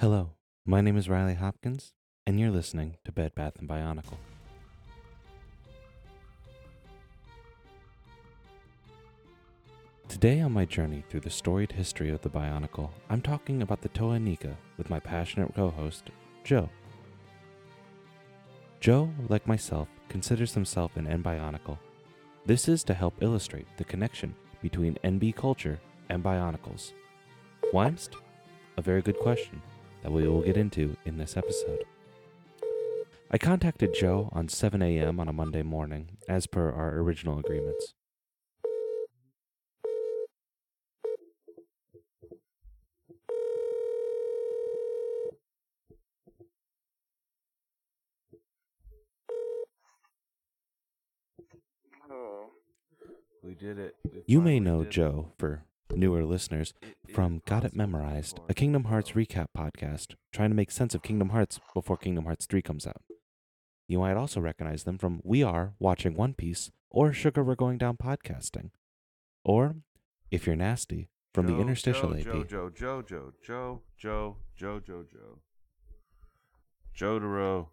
Hello, 0.00 0.32
my 0.66 0.80
name 0.80 0.96
is 0.96 1.08
Riley 1.08 1.36
Hopkins, 1.36 1.92
and 2.26 2.38
you're 2.38 2.50
listening 2.50 2.96
to 3.04 3.12
Bed 3.12 3.32
Bath 3.36 3.60
and 3.60 3.68
Bionicle. 3.68 4.18
Today, 10.08 10.40
on 10.40 10.52
my 10.52 10.64
journey 10.64 11.04
through 11.08 11.20
the 11.20 11.30
storied 11.30 11.70
history 11.70 12.10
of 12.10 12.20
the 12.22 12.28
Bionicle, 12.28 12.90
I'm 13.08 13.22
talking 13.22 13.62
about 13.62 13.82
the 13.82 13.88
Toa 13.90 14.18
Nika 14.18 14.56
with 14.76 14.90
my 14.90 14.98
passionate 14.98 15.54
co 15.54 15.70
host, 15.70 16.10
Joe. 16.42 16.68
Joe, 18.80 19.08
like 19.28 19.46
myself, 19.46 19.86
considers 20.08 20.54
himself 20.54 20.96
an 20.96 21.06
N 21.06 21.22
Bionicle. 21.22 21.78
This 22.44 22.68
is 22.68 22.82
to 22.84 22.94
help 22.94 23.14
illustrate 23.22 23.68
the 23.76 23.84
connection 23.84 24.34
between 24.60 24.98
NB 25.04 25.36
culture 25.36 25.78
and 26.08 26.22
Bionicles. 26.22 26.92
Whymst? 27.72 28.16
A 28.76 28.82
very 28.82 29.00
good 29.00 29.18
question 29.20 29.62
that 30.04 30.12
we 30.12 30.28
will 30.28 30.42
get 30.42 30.58
into 30.58 30.96
in 31.06 31.16
this 31.16 31.34
episode. 31.34 31.84
I 33.30 33.38
contacted 33.38 33.94
Joe 33.94 34.28
on 34.32 34.48
7 34.48 34.82
a.m. 34.82 35.18
on 35.18 35.28
a 35.28 35.32
Monday 35.32 35.62
morning, 35.62 36.18
as 36.28 36.46
per 36.46 36.70
our 36.70 36.98
original 36.98 37.38
agreements. 37.38 37.94
We 53.42 53.54
did 53.54 53.78
it. 53.78 53.94
We 54.04 54.22
You 54.26 54.40
may 54.40 54.58
know 54.58 54.78
did 54.80 54.88
it. 54.88 54.90
Joe, 54.92 55.32
for 55.38 55.64
newer 55.90 56.24
listeners, 56.24 56.72
from 57.12 57.42
Got 57.46 57.64
It 57.64 57.74
Memorized, 57.74 58.40
a 58.48 58.54
Kingdom 58.54 58.84
Hearts 58.84 59.12
recap 59.12 59.46
podcast, 59.56 60.14
trying 60.32 60.50
to 60.50 60.56
make 60.56 60.70
sense 60.70 60.94
of 60.94 61.02
Kingdom 61.02 61.30
Hearts 61.30 61.60
before 61.74 61.96
Kingdom 61.96 62.24
Hearts 62.24 62.46
3 62.46 62.62
comes 62.62 62.86
out. 62.86 63.02
You 63.86 63.98
might 63.98 64.16
also 64.16 64.40
recognize 64.40 64.84
them 64.84 64.98
from 64.98 65.20
We 65.24 65.42
Are 65.42 65.74
Watching 65.78 66.14
One 66.14 66.34
Piece 66.34 66.70
or 66.90 67.12
Sugar 67.12 67.44
We're 67.44 67.54
Going 67.54 67.78
Down 67.78 67.96
Podcasting. 67.96 68.70
Or, 69.44 69.76
if 70.30 70.46
you're 70.46 70.56
nasty, 70.56 71.08
from 71.34 71.48
Joe, 71.48 71.54
the 71.54 71.60
interstitial 71.60 72.14
Joe, 72.14 72.40
AP. 72.40 72.48
Joe, 72.48 72.70
Joe, 72.70 73.02
Joe, 73.02 73.32
Joe, 73.42 73.82
Joe, 73.98 74.36
Joe, 74.56 74.80
Joe, 74.80 75.04
Joe. 75.12 75.38
Jotaro 76.96 77.66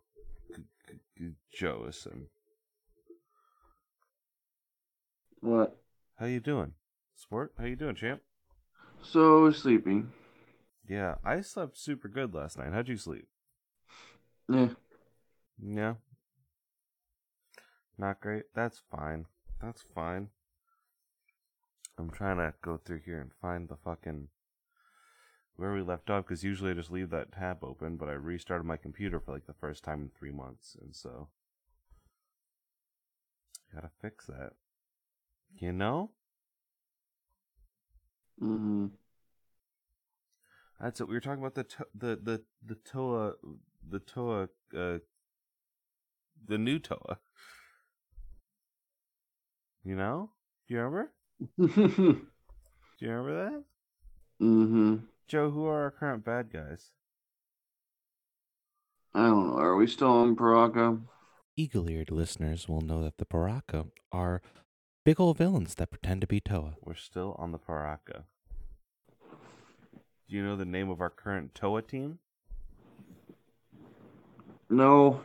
Joison. 1.53 2.27
What? 5.41 5.77
How 6.15 6.25
you 6.25 6.39
doing? 6.39 6.73
Sport? 7.21 7.53
How 7.57 7.65
you 7.65 7.75
doing, 7.75 7.95
champ? 7.95 8.21
So 9.03 9.51
sleeping. 9.51 10.11
Yeah, 10.89 11.15
I 11.23 11.41
slept 11.41 11.77
super 11.77 12.07
good 12.07 12.33
last 12.33 12.57
night. 12.57 12.73
How'd 12.73 12.89
you 12.89 12.97
sleep? 12.97 13.27
Yeah. 14.49 14.69
Yeah. 15.63 15.93
Not 17.97 18.19
great. 18.21 18.45
That's 18.55 18.81
fine. 18.89 19.27
That's 19.61 19.83
fine. 19.93 20.29
I'm 21.97 22.09
trying 22.09 22.37
to 22.37 22.55
go 22.63 22.77
through 22.77 23.01
here 23.05 23.21
and 23.21 23.31
find 23.39 23.69
the 23.69 23.77
fucking 23.77 24.29
where 25.55 25.73
we 25.73 25.81
left 25.81 26.09
off 26.09 26.25
because 26.25 26.43
usually 26.43 26.71
I 26.71 26.73
just 26.73 26.91
leave 26.91 27.11
that 27.11 27.33
tab 27.33 27.63
open, 27.63 27.97
but 27.97 28.09
I 28.09 28.13
restarted 28.13 28.65
my 28.65 28.77
computer 28.77 29.19
for 29.19 29.31
like 29.31 29.45
the 29.45 29.53
first 29.53 29.83
time 29.83 30.01
in 30.01 30.09
three 30.09 30.31
months, 30.31 30.75
and 30.81 30.95
so 30.95 31.27
gotta 33.71 33.91
fix 34.01 34.25
that. 34.25 34.53
You 35.59 35.71
know, 35.71 36.11
Mm-hmm. 38.41 38.87
that's 40.79 40.99
it. 40.99 41.07
We 41.07 41.13
were 41.13 41.19
talking 41.19 41.43
about 41.43 41.55
the 41.55 41.63
to- 41.63 41.87
the 41.93 42.19
the 42.21 42.41
the 42.65 42.75
Toa 42.75 43.33
the 43.87 43.99
Toa 43.99 44.49
uh 44.75 44.97
the 46.47 46.57
new 46.57 46.79
Toa. 46.79 47.19
You 49.83 49.95
know? 49.95 50.31
Do 50.67 50.73
you 50.73 50.79
remember? 50.79 51.11
mm-hmm. 51.59 52.11
Do 52.99 53.05
you 53.05 53.09
remember 53.09 53.43
that? 53.49 53.63
Mm-hmm. 54.45 54.95
Joe, 55.27 55.49
who 55.49 55.65
are 55.65 55.83
our 55.83 55.91
current 55.91 56.23
bad 56.25 56.51
guys? 56.51 56.91
I 59.13 59.25
don't 59.27 59.49
know. 59.49 59.57
Are 59.57 59.75
we 59.75 59.87
still 59.87 60.09
on 60.09 60.35
Piraka? 60.35 61.01
Eagle 61.57 61.89
eared 61.89 62.11
listeners 62.11 62.67
will 62.69 62.81
know 62.81 63.03
that 63.03 63.17
the 63.17 63.25
Piraka 63.25 63.87
are 64.11 64.41
big 65.03 65.19
old 65.19 65.37
villains 65.37 65.75
that 65.75 65.89
pretend 65.89 66.21
to 66.21 66.27
be 66.27 66.39
Toa. 66.39 66.75
We're 66.81 66.95
still 66.95 67.35
on 67.39 67.51
the 67.51 67.59
Piraka. 67.59 68.23
Do 70.29 70.35
you 70.37 70.43
know 70.43 70.55
the 70.55 70.65
name 70.65 70.89
of 70.89 71.01
our 71.01 71.09
current 71.09 71.53
Toa 71.55 71.81
team? 71.81 72.19
No. 74.69 75.21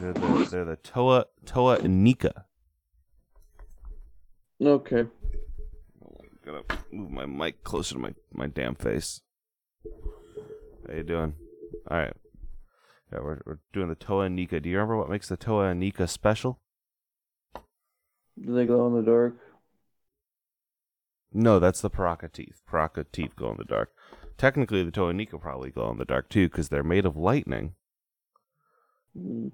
They're 0.00 0.12
the 0.12 0.48
they're 0.50 0.64
the 0.64 0.76
Toa 0.76 1.26
Toa 1.46 1.80
Nika. 1.88 2.44
Okay. 4.60 5.06
Gotta 6.44 6.64
move 6.90 7.10
my 7.10 7.24
mic 7.24 7.62
closer 7.62 7.94
to 7.94 8.00
my, 8.00 8.14
my 8.32 8.48
damn 8.48 8.74
face. 8.74 9.22
How 10.86 10.94
you 10.94 11.02
doing? 11.04 11.34
All 11.90 11.98
right. 11.98 12.12
Yeah, 13.12 13.20
we're 13.20 13.40
we're 13.46 13.60
doing 13.72 13.88
the 13.88 13.94
Toa 13.94 14.24
and 14.24 14.36
Nika. 14.36 14.60
Do 14.60 14.68
you 14.68 14.76
remember 14.76 14.96
what 14.96 15.08
makes 15.08 15.28
the 15.28 15.36
Toa 15.36 15.68
and 15.68 15.80
Nika 15.80 16.08
special? 16.08 16.61
Do 18.40 18.54
they 18.54 18.66
glow 18.66 18.86
in 18.88 18.94
the 18.94 19.10
dark? 19.10 19.34
No, 21.32 21.58
that's 21.58 21.80
the 21.80 21.90
Piraka 21.90 22.30
teeth. 22.30 22.62
Piraka 22.70 23.06
teeth 23.10 23.34
glow 23.36 23.52
in 23.52 23.56
the 23.56 23.64
dark. 23.64 23.92
Technically, 24.36 24.82
the 24.82 24.90
Toa 24.90 25.12
Nika 25.12 25.38
probably 25.38 25.70
glow 25.70 25.90
in 25.90 25.98
the 25.98 26.04
dark 26.04 26.28
too, 26.28 26.48
because 26.48 26.68
they're 26.68 26.82
made 26.82 27.06
of 27.06 27.16
lightning. 27.16 27.74
Mm. 29.18 29.52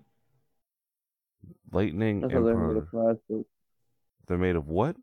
Lightning 1.71 2.19
I 2.25 2.29
and 2.29 2.33
thought 2.33 2.45
they 2.45 2.53
pro- 2.53 2.69
were 2.69 2.75
the 2.75 2.81
plastic. 2.83 3.47
They're 4.27 4.39
made 4.39 4.57
of 4.57 4.67
what? 4.69 4.97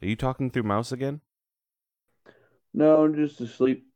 Are 0.00 0.06
you 0.06 0.16
talking 0.16 0.50
through 0.50 0.64
mouse 0.64 0.92
again? 0.92 1.20
No, 2.74 3.04
I'm 3.04 3.14
just 3.14 3.40
asleep. 3.40 3.86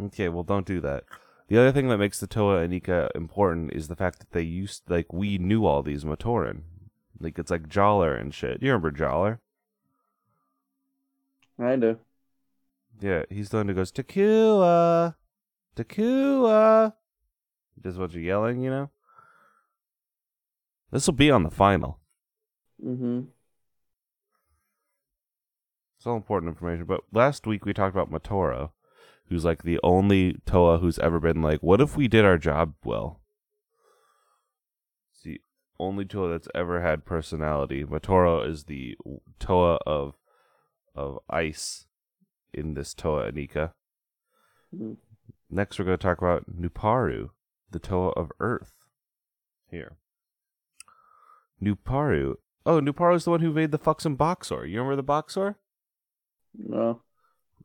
Okay, 0.00 0.28
well, 0.28 0.42
don't 0.42 0.66
do 0.66 0.80
that. 0.80 1.04
The 1.48 1.58
other 1.58 1.72
thing 1.72 1.88
that 1.88 1.98
makes 1.98 2.18
the 2.18 2.26
Toa 2.26 2.66
Inika 2.66 3.10
important 3.14 3.72
is 3.72 3.88
the 3.88 3.96
fact 3.96 4.20
that 4.20 4.32
they 4.32 4.42
used, 4.42 4.82
like, 4.88 5.12
we 5.12 5.38
knew 5.38 5.66
all 5.66 5.82
these 5.82 6.04
Matoran. 6.04 6.62
Like, 7.20 7.38
it's 7.38 7.50
like 7.50 7.68
Jaller 7.68 8.18
and 8.18 8.32
shit. 8.32 8.62
You 8.62 8.72
remember 8.72 8.90
Jaller? 8.90 9.38
I 11.58 11.76
do. 11.76 11.98
Yeah, 13.00 13.24
he's 13.28 13.50
the 13.50 13.58
one 13.58 13.68
who 13.68 13.74
goes, 13.74 13.92
Takua! 13.92 15.16
Takua! 15.76 16.94
Just 17.82 17.98
what 17.98 18.12
you're 18.12 18.22
yelling, 18.22 18.62
you 18.62 18.70
know? 18.70 18.90
This 20.90 21.06
will 21.06 21.14
be 21.14 21.30
on 21.30 21.42
the 21.42 21.50
final. 21.50 21.98
Mm-hmm. 22.84 23.22
It's 25.96 26.06
all 26.06 26.16
important 26.16 26.50
information. 26.50 26.84
But 26.84 27.02
last 27.12 27.46
week 27.46 27.64
we 27.64 27.72
talked 27.72 27.94
about 27.94 28.10
Matoro, 28.10 28.70
who's 29.32 29.44
like 29.46 29.62
the 29.62 29.80
only 29.82 30.36
Toa 30.44 30.78
who's 30.78 30.98
ever 30.98 31.18
been 31.18 31.40
like, 31.40 31.62
what 31.62 31.80
if 31.80 31.96
we 31.96 32.06
did 32.06 32.24
our 32.24 32.36
job 32.36 32.74
well? 32.84 33.22
It's 35.10 35.22
the 35.22 35.40
only 35.80 36.04
Toa 36.04 36.28
that's 36.28 36.48
ever 36.54 36.82
had 36.82 37.06
personality. 37.06 37.82
Matoro 37.82 38.46
is 38.46 38.64
the 38.64 38.94
Toa 39.40 39.78
of 39.86 40.16
of 40.94 41.18
ice 41.30 41.86
in 42.52 42.74
this 42.74 42.92
Toa 42.92 43.32
Inika. 43.32 43.72
Mhm. 44.74 44.98
Next 45.48 45.78
we're 45.78 45.86
going 45.86 45.96
to 45.96 46.02
talk 46.02 46.18
about 46.18 46.44
Nuparu, 46.54 47.30
the 47.70 47.78
Toa 47.78 48.10
of 48.10 48.30
Earth. 48.38 48.84
Here. 49.70 49.96
Nuparu. 51.62 52.34
Oh, 52.66 52.80
Nuparu's 52.80 53.24
the 53.24 53.30
one 53.30 53.40
who 53.40 53.52
made 53.52 53.70
the 53.70 53.78
fucks 53.78 54.04
and 54.04 54.18
Boxor. 54.18 54.66
You 54.66 54.78
remember 54.78 54.96
the 54.96 55.02
Boxor? 55.02 55.56
No. 56.54 57.00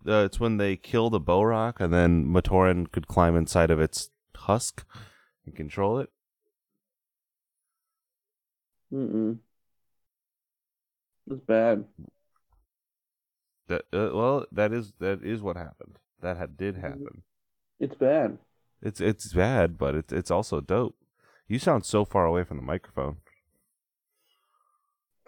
Uh, 0.05 0.23
it's 0.25 0.39
when 0.39 0.57
they 0.57 0.75
kill 0.75 1.09
the 1.09 1.19
Bohrok 1.19 1.79
and 1.79 1.93
then 1.93 2.25
Matoran 2.25 2.91
could 2.91 3.07
climb 3.07 3.35
inside 3.35 3.71
of 3.71 3.79
its 3.79 4.09
husk 4.35 4.85
and 5.45 5.55
control 5.55 5.99
it. 5.99 6.09
Mm-mm. 8.93 9.37
It's 11.29 11.41
bad. 11.41 11.85
That 13.67 13.81
uh, 13.91 14.11
well, 14.13 14.45
that 14.51 14.71
is 14.71 14.93
that 14.99 15.23
is 15.23 15.41
what 15.41 15.57
happened. 15.57 15.99
That 16.21 16.37
had, 16.37 16.55
did 16.55 16.77
happen. 16.77 17.23
It's 17.79 17.95
bad. 17.95 18.37
It's 18.81 19.01
it's 19.01 19.33
bad, 19.33 19.77
but 19.77 19.95
it's 19.95 20.13
it's 20.13 20.31
also 20.31 20.61
dope. 20.61 20.95
You 21.47 21.59
sound 21.59 21.85
so 21.85 22.05
far 22.05 22.25
away 22.25 22.43
from 22.43 22.57
the 22.57 22.63
microphone. 22.63 23.17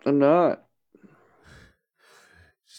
I'm 0.06 0.20
not. 0.20 0.69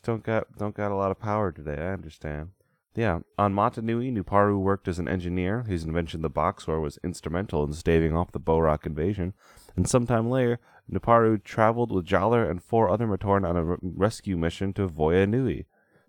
Just 0.00 0.06
don't 0.06 0.22
got 0.22 0.56
don't 0.56 0.74
got 0.74 0.90
a 0.92 0.94
lot 0.94 1.10
of 1.10 1.20
power 1.20 1.52
today. 1.52 1.76
I 1.76 1.92
understand. 1.92 2.52
Yeah, 2.96 3.18
on 3.36 3.52
Mata 3.52 3.82
Nui, 3.82 4.10
Nuparu 4.10 4.58
worked 4.58 4.88
as 4.88 4.98
an 4.98 5.06
engineer. 5.06 5.64
His 5.64 5.84
invention, 5.84 6.22
the 6.22 6.30
Boxor, 6.30 6.80
was 6.80 6.98
instrumental 7.04 7.64
in 7.64 7.74
staving 7.74 8.16
off 8.16 8.32
the 8.32 8.40
Bohrok 8.40 8.86
invasion. 8.86 9.34
And 9.76 9.86
sometime 9.86 10.30
later, 10.30 10.58
Nuparu 10.90 11.44
traveled 11.44 11.92
with 11.92 12.06
Jaller 12.06 12.50
and 12.50 12.62
four 12.62 12.88
other 12.88 13.06
Matoran 13.06 13.46
on 13.46 13.58
a 13.58 13.62
re- 13.62 13.76
rescue 13.82 14.38
mission 14.38 14.72
to 14.72 14.88
Voya 14.88 15.28
Nui. 15.28 15.66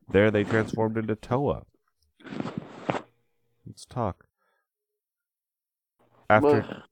There 0.09 0.31
they 0.31 0.45
transformed 0.45 0.97
into 0.97 1.17
Toa. 1.17 1.63
Let's 3.67 3.83
talk. 3.83 4.25
After 6.29 6.47
Well, 6.47 6.83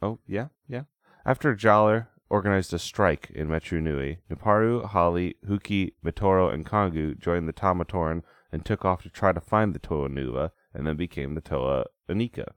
Oh, 0.00 0.18
yeah, 0.24 0.48
yeah. 0.68 0.82
After 1.26 1.56
Jaller 1.56 2.06
organized 2.34 2.74
a 2.74 2.80
strike 2.80 3.30
in 3.32 3.46
Metru 3.46 3.80
Nui, 3.80 4.18
Nuparu, 4.28 4.90
Hahli, 4.90 5.36
Hewkii, 5.48 5.92
Matoro, 6.04 6.52
and 6.52 6.66
Kongu 6.66 7.16
joined 7.16 7.48
the 7.48 7.52
Tamatoran 7.52 8.22
and 8.50 8.64
took 8.64 8.84
off 8.84 9.04
to 9.04 9.08
try 9.08 9.30
to 9.32 9.40
find 9.40 9.72
the 9.72 9.78
Toa 9.78 10.08
Nuva, 10.08 10.50
and 10.74 10.84
then 10.84 10.96
became 10.96 11.36
the 11.36 11.40
Toa 11.40 11.84
Inika, 12.10 12.48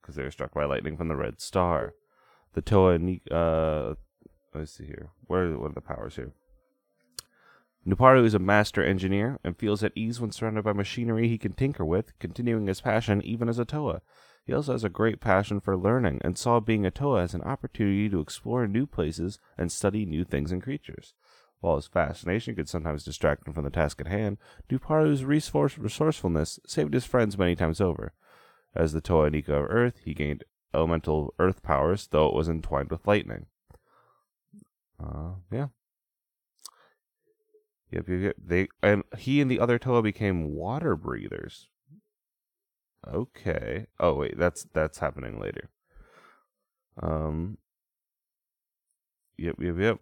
because 0.00 0.16
they 0.16 0.22
were 0.22 0.30
struck 0.30 0.52
by 0.52 0.66
lightning 0.66 0.98
from 0.98 1.08
the 1.08 1.16
Red 1.16 1.40
Star. 1.40 1.94
The 2.52 2.60
Toa 2.60 2.98
Inika, 2.98 3.32
uh, 3.32 3.94
let's 4.54 4.72
see 4.72 4.84
here. 4.84 5.08
Where 5.28 5.44
are, 5.46 5.58
what 5.58 5.70
are 5.70 5.74
the 5.74 5.80
powers 5.80 6.16
here? 6.16 6.32
Nuparu 7.88 8.26
is 8.26 8.34
a 8.34 8.38
master 8.38 8.84
engineer 8.84 9.38
and 9.42 9.56
feels 9.56 9.82
at 9.82 9.92
ease 9.96 10.20
when 10.20 10.30
surrounded 10.30 10.64
by 10.64 10.74
machinery 10.74 11.26
he 11.28 11.38
can 11.38 11.54
tinker 11.54 11.86
with, 11.86 12.18
continuing 12.18 12.66
his 12.66 12.82
passion 12.82 13.22
even 13.22 13.48
as 13.48 13.58
a 13.58 13.64
Toa. 13.64 14.02
He 14.44 14.52
also 14.52 14.72
has 14.72 14.84
a 14.84 14.88
great 14.88 15.20
passion 15.20 15.60
for 15.60 15.76
learning 15.76 16.20
and 16.22 16.36
saw 16.36 16.58
being 16.58 16.84
a 16.84 16.90
Toa 16.90 17.22
as 17.22 17.34
an 17.34 17.42
opportunity 17.42 18.08
to 18.08 18.20
explore 18.20 18.66
new 18.66 18.86
places 18.86 19.38
and 19.56 19.70
study 19.70 20.04
new 20.04 20.24
things 20.24 20.50
and 20.50 20.62
creatures. 20.62 21.14
While 21.60 21.76
his 21.76 21.86
fascination 21.86 22.56
could 22.56 22.68
sometimes 22.68 23.04
distract 23.04 23.46
him 23.46 23.54
from 23.54 23.62
the 23.62 23.70
task 23.70 24.00
at 24.00 24.08
hand, 24.08 24.38
Nuparu's 24.68 25.24
resource- 25.24 25.78
resourcefulness 25.78 26.58
saved 26.66 26.92
his 26.92 27.04
friends 27.04 27.38
many 27.38 27.54
times 27.54 27.80
over. 27.80 28.14
As 28.74 28.92
the 28.92 29.00
Toa 29.00 29.30
Nika 29.30 29.54
of 29.54 29.70
Earth, 29.70 30.00
he 30.04 30.12
gained 30.12 30.42
elemental 30.74 31.34
earth 31.38 31.62
powers, 31.62 32.08
though 32.08 32.26
it 32.26 32.34
was 32.34 32.48
entwined 32.48 32.90
with 32.90 33.06
lightning. 33.06 33.46
Uh, 34.98 35.34
yeah. 35.52 35.68
Yep, 37.92 38.08
yep, 38.08 38.20
yep. 38.20 38.36
They 38.42 38.68
and 38.82 39.04
he 39.18 39.40
and 39.40 39.50
the 39.50 39.60
other 39.60 39.78
Toa 39.78 40.02
became 40.02 40.54
water 40.54 40.96
breathers. 40.96 41.68
Okay. 43.06 43.86
Oh 43.98 44.14
wait, 44.14 44.38
that's 44.38 44.66
that's 44.72 44.98
happening 44.98 45.40
later. 45.40 45.70
Um. 47.00 47.58
Yep, 49.38 49.56
yep, 49.60 49.74
yep. 49.78 49.98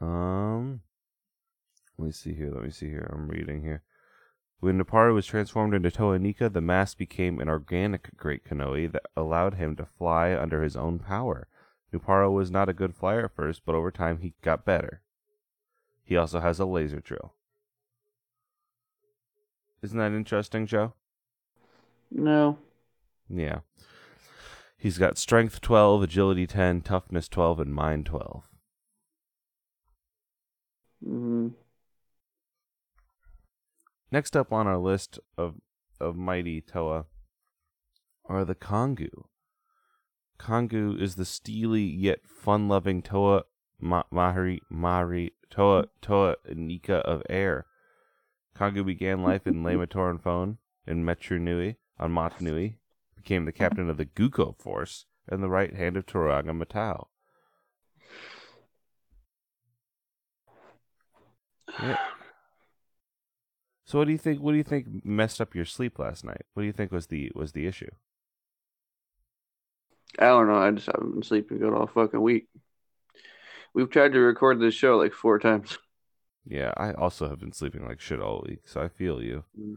Um. 0.00 0.80
Let 1.98 2.06
me 2.06 2.12
see 2.12 2.34
here. 2.34 2.50
Let 2.52 2.64
me 2.64 2.70
see 2.70 2.88
here. 2.88 3.10
I'm 3.12 3.28
reading 3.28 3.62
here. 3.62 3.82
When 4.60 4.78
Nuparu 4.78 5.14
was 5.14 5.24
transformed 5.24 5.74
into 5.74 5.90
Toa 5.90 6.18
Nika, 6.18 6.50
the 6.50 6.60
mass 6.60 6.94
became 6.94 7.40
an 7.40 7.48
organic 7.48 8.14
Great 8.16 8.44
Kanohi 8.44 8.92
that 8.92 9.06
allowed 9.16 9.54
him 9.54 9.74
to 9.76 9.86
fly 9.86 10.34
under 10.34 10.62
his 10.62 10.76
own 10.76 10.98
power. 10.98 11.48
Nuparu 11.92 12.30
was 12.32 12.50
not 12.50 12.68
a 12.68 12.74
good 12.74 12.94
flyer 12.94 13.24
at 13.24 13.34
first, 13.34 13.62
but 13.64 13.74
over 13.74 13.90
time 13.90 14.18
he 14.18 14.34
got 14.42 14.66
better. 14.66 15.00
He 16.04 16.16
also 16.16 16.40
has 16.40 16.60
a 16.60 16.66
laser 16.66 17.00
drill. 17.00 17.34
Isn't 19.82 19.98
that 19.98 20.12
interesting, 20.12 20.66
Joe? 20.66 20.92
No. 22.10 22.58
Yeah. 23.28 23.60
He's 24.76 24.98
got 24.98 25.18
strength 25.18 25.60
12, 25.60 26.02
agility 26.02 26.46
10, 26.46 26.80
toughness 26.80 27.28
12, 27.28 27.60
and 27.60 27.74
mind 27.74 28.06
12. 28.06 28.42
Mm-hmm. 31.06 31.48
Next 34.12 34.36
up 34.36 34.52
on 34.52 34.66
our 34.66 34.78
list 34.78 35.18
of, 35.38 35.56
of 36.00 36.16
mighty 36.16 36.60
Toa 36.60 37.06
are 38.24 38.44
the 38.44 38.54
Kongu. 38.54 39.24
Kongu 40.38 41.00
is 41.00 41.16
the 41.16 41.24
steely 41.24 41.82
yet 41.82 42.20
fun-loving 42.26 43.02
Toa 43.02 43.44
Ma- 43.78 44.04
Mahri 44.12 44.58
Mahri 44.72 45.32
Toa 45.50 45.86
Toa 46.00 46.36
Nika 46.54 46.96
of 46.96 47.22
air. 47.28 47.66
Kongu 48.56 48.84
began 48.84 49.22
life 49.22 49.46
in 49.46 49.62
Le-Matoran 49.64 50.20
Phone 50.20 50.58
in 50.86 51.04
Metru 51.04 51.38
Nui 51.40 51.76
on 52.00 52.10
Mata 52.10 52.42
Nui, 52.42 52.78
became 53.14 53.44
the 53.44 53.52
captain 53.52 53.88
of 53.88 53.98
the 53.98 54.06
Gukko 54.06 54.58
force 54.58 55.06
and 55.28 55.42
the 55.42 55.50
right 55.50 55.74
hand 55.74 55.96
of 55.96 56.06
Turaga 56.06 56.50
Matau. 56.50 57.06
Yeah. 61.80 61.96
So 63.84 63.98
what 63.98 64.06
do 64.06 64.12
you 64.12 64.18
think? 64.18 64.40
What 64.40 64.52
do 64.52 64.56
you 64.56 64.64
think 64.64 65.04
messed 65.04 65.40
up 65.40 65.54
your 65.54 65.64
sleep 65.64 65.98
last 65.98 66.24
night? 66.24 66.42
What 66.54 66.62
do 66.62 66.66
you 66.66 66.72
think 66.72 66.92
was 66.92 67.08
the 67.08 67.30
was 67.34 67.52
the 67.52 67.66
issue? 67.66 67.90
I 70.18 70.26
don't 70.26 70.48
know. 70.48 70.58
I 70.58 70.70
just 70.70 70.86
haven't 70.86 71.12
been 71.12 71.22
sleeping 71.22 71.58
good 71.58 71.72
all 71.72 71.86
fucking 71.86 72.20
week. 72.20 72.48
We've 73.74 73.90
tried 73.90 74.12
to 74.12 74.20
record 74.20 74.60
this 74.60 74.74
show 74.74 74.96
like 74.96 75.12
four 75.12 75.38
times. 75.38 75.78
Yeah, 76.46 76.72
I 76.76 76.92
also 76.92 77.28
have 77.28 77.38
been 77.38 77.52
sleeping 77.52 77.84
like 77.84 78.00
shit 78.00 78.20
all 78.20 78.44
week, 78.48 78.62
so 78.66 78.80
I 78.80 78.88
feel 78.88 79.22
you. 79.22 79.44
Mm. 79.60 79.76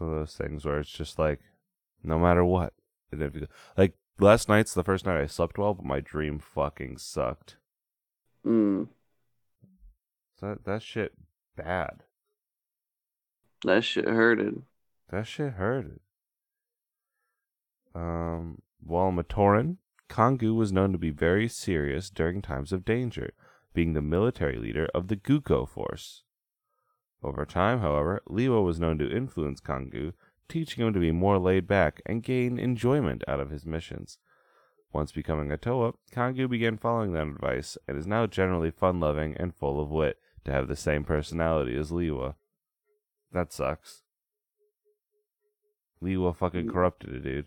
One 0.00 0.10
of 0.12 0.16
those 0.16 0.34
things 0.34 0.64
where 0.64 0.78
it's 0.80 0.90
just 0.90 1.18
like, 1.18 1.40
no 2.02 2.18
matter 2.18 2.42
what, 2.44 2.72
and 3.12 3.22
if 3.22 3.34
you- 3.34 3.46
like 3.76 3.98
last 4.18 4.48
night's 4.48 4.72
the 4.72 4.82
first 4.82 5.04
night 5.04 5.20
I 5.20 5.26
slept 5.26 5.58
well, 5.58 5.74
but 5.74 5.84
my 5.84 6.00
dream 6.00 6.38
fucking 6.38 6.96
sucked. 6.96 7.58
Mm. 8.44 8.88
That 10.40 10.64
that 10.64 10.82
shit 10.82 11.12
bad. 11.54 12.04
That 13.64 13.84
shit 13.84 14.06
hurted. 14.08 14.62
That 15.10 15.26
shit 15.26 15.52
hurted. 15.54 16.00
Um, 17.94 18.62
while 18.82 19.10
Matoran, 19.12 19.76
Kongu 20.08 20.54
was 20.54 20.72
known 20.72 20.92
to 20.92 20.98
be 20.98 21.10
very 21.10 21.46
serious 21.48 22.08
during 22.08 22.40
times 22.40 22.72
of 22.72 22.86
danger, 22.86 23.32
being 23.74 23.92
the 23.92 24.00
military 24.00 24.56
leader 24.56 24.88
of 24.94 25.08
the 25.08 25.16
Gukko 25.16 25.68
force. 25.68 26.22
Over 27.22 27.44
time, 27.44 27.80
however, 27.80 28.22
Lewa 28.28 28.64
was 28.64 28.80
known 28.80 28.98
to 28.98 29.10
influence 29.10 29.60
Kongu, 29.60 30.12
teaching 30.48 30.86
him 30.86 30.92
to 30.94 31.00
be 31.00 31.12
more 31.12 31.38
laid 31.38 31.66
back 31.66 32.00
and 32.06 32.22
gain 32.22 32.58
enjoyment 32.58 33.22
out 33.28 33.40
of 33.40 33.50
his 33.50 33.66
missions. 33.66 34.18
Once 34.92 35.12
becoming 35.12 35.52
a 35.52 35.56
Toa, 35.56 35.92
Kongu 36.12 36.48
began 36.48 36.76
following 36.76 37.12
that 37.12 37.28
advice 37.28 37.78
and 37.86 37.96
is 37.96 38.06
now 38.06 38.26
generally 38.26 38.70
fun 38.70 38.98
loving 38.98 39.36
and 39.36 39.54
full 39.54 39.80
of 39.80 39.90
wit 39.90 40.18
to 40.44 40.52
have 40.52 40.66
the 40.66 40.76
same 40.76 41.04
personality 41.04 41.76
as 41.76 41.90
Lewa. 41.90 42.34
That 43.32 43.52
sucks. 43.52 44.02
Lewa 46.02 46.34
fucking 46.34 46.68
corrupted 46.68 47.14
it, 47.14 47.22
dude. 47.22 47.46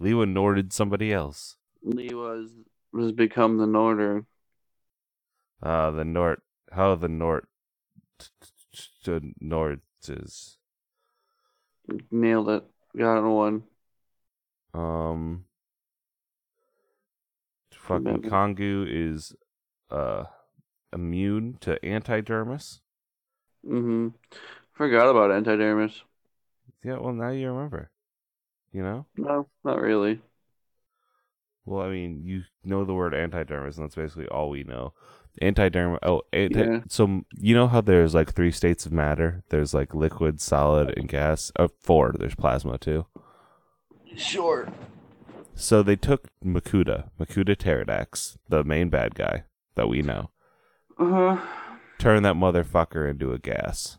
Lewa 0.00 0.26
Norded 0.26 0.72
somebody 0.72 1.12
else. 1.12 1.56
Lee 1.84 2.14
was 2.14 2.50
was 2.92 3.12
become 3.12 3.58
the 3.58 3.66
Northern. 3.66 4.26
Ah, 5.62 5.90
the 5.90 6.04
Nort. 6.04 6.42
How 6.72 6.94
the 6.94 7.08
Nort. 7.08 7.46
Is. 10.08 10.58
Nailed 12.10 12.48
it. 12.48 12.64
Got 12.96 13.18
it 13.18 13.28
one. 13.28 13.62
Um. 14.74 15.44
Fucking. 17.72 18.22
Kongu 18.22 18.86
is 18.88 19.34
uh 19.90 20.24
immune 20.92 21.56
to 21.60 21.78
antidermis. 21.82 22.80
Mm-hmm. 23.66 24.08
Forgot 24.72 25.08
about 25.08 25.30
Antidermis. 25.30 26.02
Yeah, 26.82 26.98
well 26.98 27.12
now 27.12 27.30
you 27.30 27.50
remember. 27.50 27.90
You 28.72 28.82
know? 28.82 29.06
No, 29.16 29.48
not 29.64 29.80
really. 29.80 30.20
Well, 31.64 31.84
I 31.86 31.90
mean, 31.90 32.22
you 32.24 32.42
know 32.64 32.84
the 32.84 32.94
word 32.94 33.12
antidermis, 33.14 33.76
and 33.76 33.84
that's 33.84 33.94
basically 33.94 34.26
all 34.28 34.50
we 34.50 34.64
know. 34.64 34.94
Antiderm. 35.40 35.98
Oh, 36.02 36.22
anti- 36.32 36.60
Yeah. 36.60 36.80
so 36.88 37.22
you 37.38 37.54
know 37.54 37.68
how 37.68 37.80
there's 37.80 38.14
like 38.14 38.32
three 38.34 38.50
states 38.50 38.84
of 38.84 38.92
matter. 38.92 39.42
There's 39.48 39.72
like 39.72 39.94
liquid, 39.94 40.40
solid, 40.40 40.92
and 40.98 41.08
gas. 41.08 41.52
Uh, 41.56 41.68
four. 41.80 42.12
There's 42.18 42.34
plasma 42.34 42.78
too. 42.78 43.06
Sure. 44.16 44.68
So 45.54 45.82
they 45.82 45.96
took 45.96 46.28
Makuta, 46.44 47.10
Makuta 47.20 47.56
Teridax, 47.56 48.36
the 48.48 48.64
main 48.64 48.88
bad 48.90 49.14
guy 49.14 49.44
that 49.74 49.88
we 49.88 50.02
know, 50.02 50.30
Uh 50.98 51.10
huh. 51.36 51.46
turned 51.98 52.24
that 52.24 52.34
motherfucker 52.34 53.08
into 53.08 53.32
a 53.32 53.38
gas, 53.38 53.98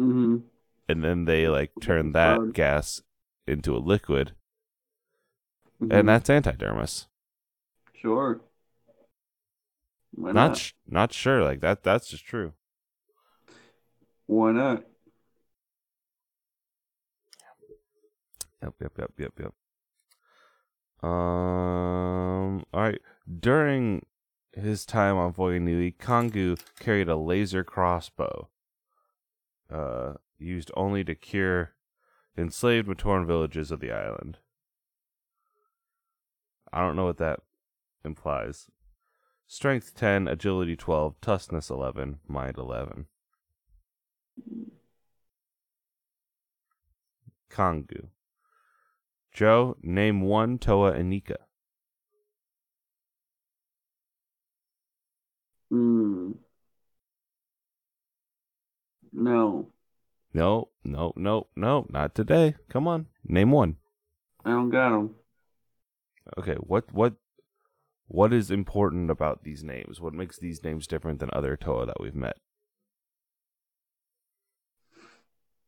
Mm-hmm. 0.00 0.38
and 0.88 1.04
then 1.04 1.24
they 1.24 1.48
like 1.48 1.72
turned 1.80 2.14
that 2.14 2.52
gas 2.52 3.02
into 3.46 3.76
a 3.76 3.78
liquid, 3.78 4.32
Mhm. 5.80 5.92
and 5.98 6.08
that's 6.08 6.28
antidermis. 6.30 7.06
sure. 7.94 8.40
Why 10.12 10.32
Not 10.32 10.48
not? 10.48 10.56
sh- 10.56 10.72
not 10.86 11.12
sure. 11.12 11.42
Like 11.44 11.60
that. 11.60 11.82
That's 11.82 12.08
just 12.08 12.24
true. 12.24 12.52
Why 14.26 14.52
not? 14.52 14.84
Yep, 18.62 18.74
yep, 18.80 18.92
yep, 18.98 19.12
yep, 19.18 19.32
yep. 19.38 19.54
Um. 21.08 22.64
All 22.72 22.80
right. 22.82 23.00
During 23.40 24.04
his 24.52 24.84
time 24.84 25.16
on 25.16 25.32
Voya 25.32 25.60
Nui, 25.60 25.92
Kongu 25.92 26.58
carried 26.80 27.08
a 27.08 27.16
laser 27.16 27.62
crossbow. 27.62 28.48
Uh, 29.70 30.14
used 30.38 30.70
only 30.76 31.04
to 31.04 31.14
cure 31.14 31.74
enslaved 32.36 32.88
Matoran 32.88 33.26
villages 33.26 33.70
of 33.70 33.80
the 33.80 33.92
island. 33.92 34.38
I 36.72 36.80
don't 36.80 36.96
know 36.96 37.04
what 37.04 37.18
that 37.18 37.40
implies. 38.04 38.68
Strength 39.46 39.94
10, 39.94 40.28
agility 40.28 40.76
12, 40.76 41.14
toughness 41.20 41.70
11, 41.70 42.18
mind 42.28 42.58
11. 42.58 43.06
Kongu. 47.50 48.08
Joe, 49.32 49.76
name 49.82 50.20
one 50.20 50.58
Toa 50.58 50.92
Inika. 50.92 51.36
Mm. 55.72 56.34
No. 59.12 59.68
No, 60.34 60.68
no, 60.84 61.12
no, 61.16 61.46
no, 61.56 61.86
not 61.88 62.14
today. 62.14 62.56
Come 62.68 62.86
on, 62.86 63.06
name 63.24 63.50
one. 63.50 63.76
I 64.44 64.50
don't 64.50 64.70
got 64.70 64.90
them. 64.90 65.14
Okay, 66.36 66.54
what 66.54 66.92
what 66.92 67.14
what 68.08 68.32
is 68.32 68.50
important 68.50 69.10
about 69.10 69.44
these 69.44 69.62
names? 69.62 70.00
What 70.00 70.14
makes 70.14 70.38
these 70.38 70.62
names 70.62 70.86
different 70.86 71.20
than 71.20 71.30
other 71.32 71.56
Toa 71.56 71.86
that 71.86 72.00
we've 72.00 72.14
met? 72.14 72.36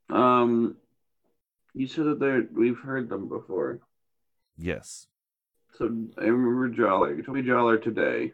Um, 0.09 0.76
you 1.75 1.87
said 1.87 2.07
that 2.07 2.21
they're 2.21 2.45
we've 2.52 2.79
heard 2.79 3.09
them 3.09 3.29
before. 3.29 3.81
Yes. 4.57 5.07
So 5.79 5.87
I 6.19 6.25
remember 6.25 6.69
Jolly. 6.69 7.17
You 7.17 7.23
told 7.23 7.37
me 7.37 7.43
Jolly 7.43 7.79
today. 7.79 8.33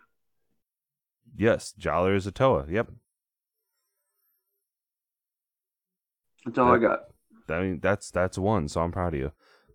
Yes, 1.37 1.75
Jaller 1.78 2.16
is 2.16 2.26
a 2.26 2.33
Toa. 2.33 2.66
Yep. 2.68 2.88
That's 6.47 6.59
all 6.59 6.73
I 6.75 6.78
got. 6.78 7.00
I 7.49 7.61
mean 7.61 7.80
that's 7.80 8.11
that's 8.11 8.38
one, 8.38 8.68
so 8.68 8.80
I'm 8.80 8.92
proud 8.92 9.14
of 9.14 9.21
you. 9.21 9.33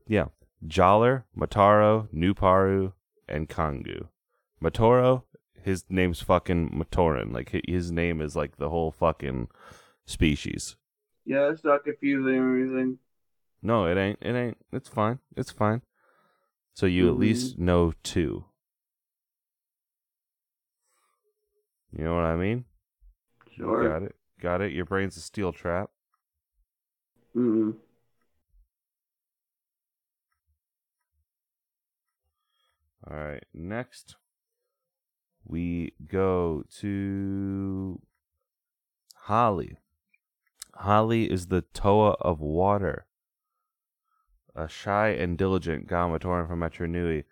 Yeah. 0.08 0.26
Jaller, 0.66 1.24
Matoro, 1.38 2.08
Nuparu, 2.14 2.94
and 3.28 3.50
Kongu. 3.50 4.08
Matoro, 4.62 5.24
his 5.64 5.86
name's 5.90 6.22
fucking 6.22 6.70
Matoran. 6.70 7.34
Like 7.34 7.62
his 7.68 7.92
name 7.92 8.22
is 8.22 8.36
like 8.36 8.58
the 8.58 8.70
whole 8.70 8.92
fucking 8.92 9.48
species. 10.06 10.76
Yeah, 11.26 11.50
it's 11.50 11.64
not 11.64 11.84
confusing 11.84 12.36
or 12.36 12.58
anything. 12.58 13.00
No, 13.62 13.86
it 13.86 13.98
ain't. 13.98 14.20
It 14.22 14.36
ain't. 14.36 14.58
It's 14.72 14.90
fine. 14.90 15.20
It's 15.36 15.52
fine. 15.52 15.82
So 16.74 16.86
you 16.86 17.10
at 17.10 17.18
least 17.18 17.60
know 17.60 17.94
two. 18.04 18.46
You 21.96 22.06
know 22.06 22.16
what 22.16 22.24
I 22.24 22.36
mean? 22.36 22.66
Sure. 23.56 23.88
Got 23.88 24.04
it. 24.04 24.16
Got 24.40 24.62
it. 24.62 24.72
Your 24.72 24.86
brain's 24.86 25.18
a 25.18 25.22
steel 25.22 25.52
trap. 25.52 25.90
Mm. 27.36 27.76
All 33.10 33.18
right. 33.18 33.44
Next, 33.54 34.16
we 35.44 35.94
go 36.08 36.64
to 36.80 38.00
Hahli. 39.28 39.78
Hahli 40.84 41.28
is 41.28 41.48
the 41.48 41.62
Toa 41.74 42.12
of 42.22 42.40
water. 42.40 43.06
A 44.56 44.68
shy 44.68 45.10
and 45.10 45.38
diligent 45.38 45.88
Ga-Matoran 45.88 46.48
from 46.48 46.60
Metru 46.60 46.90
Nui, 46.90 47.24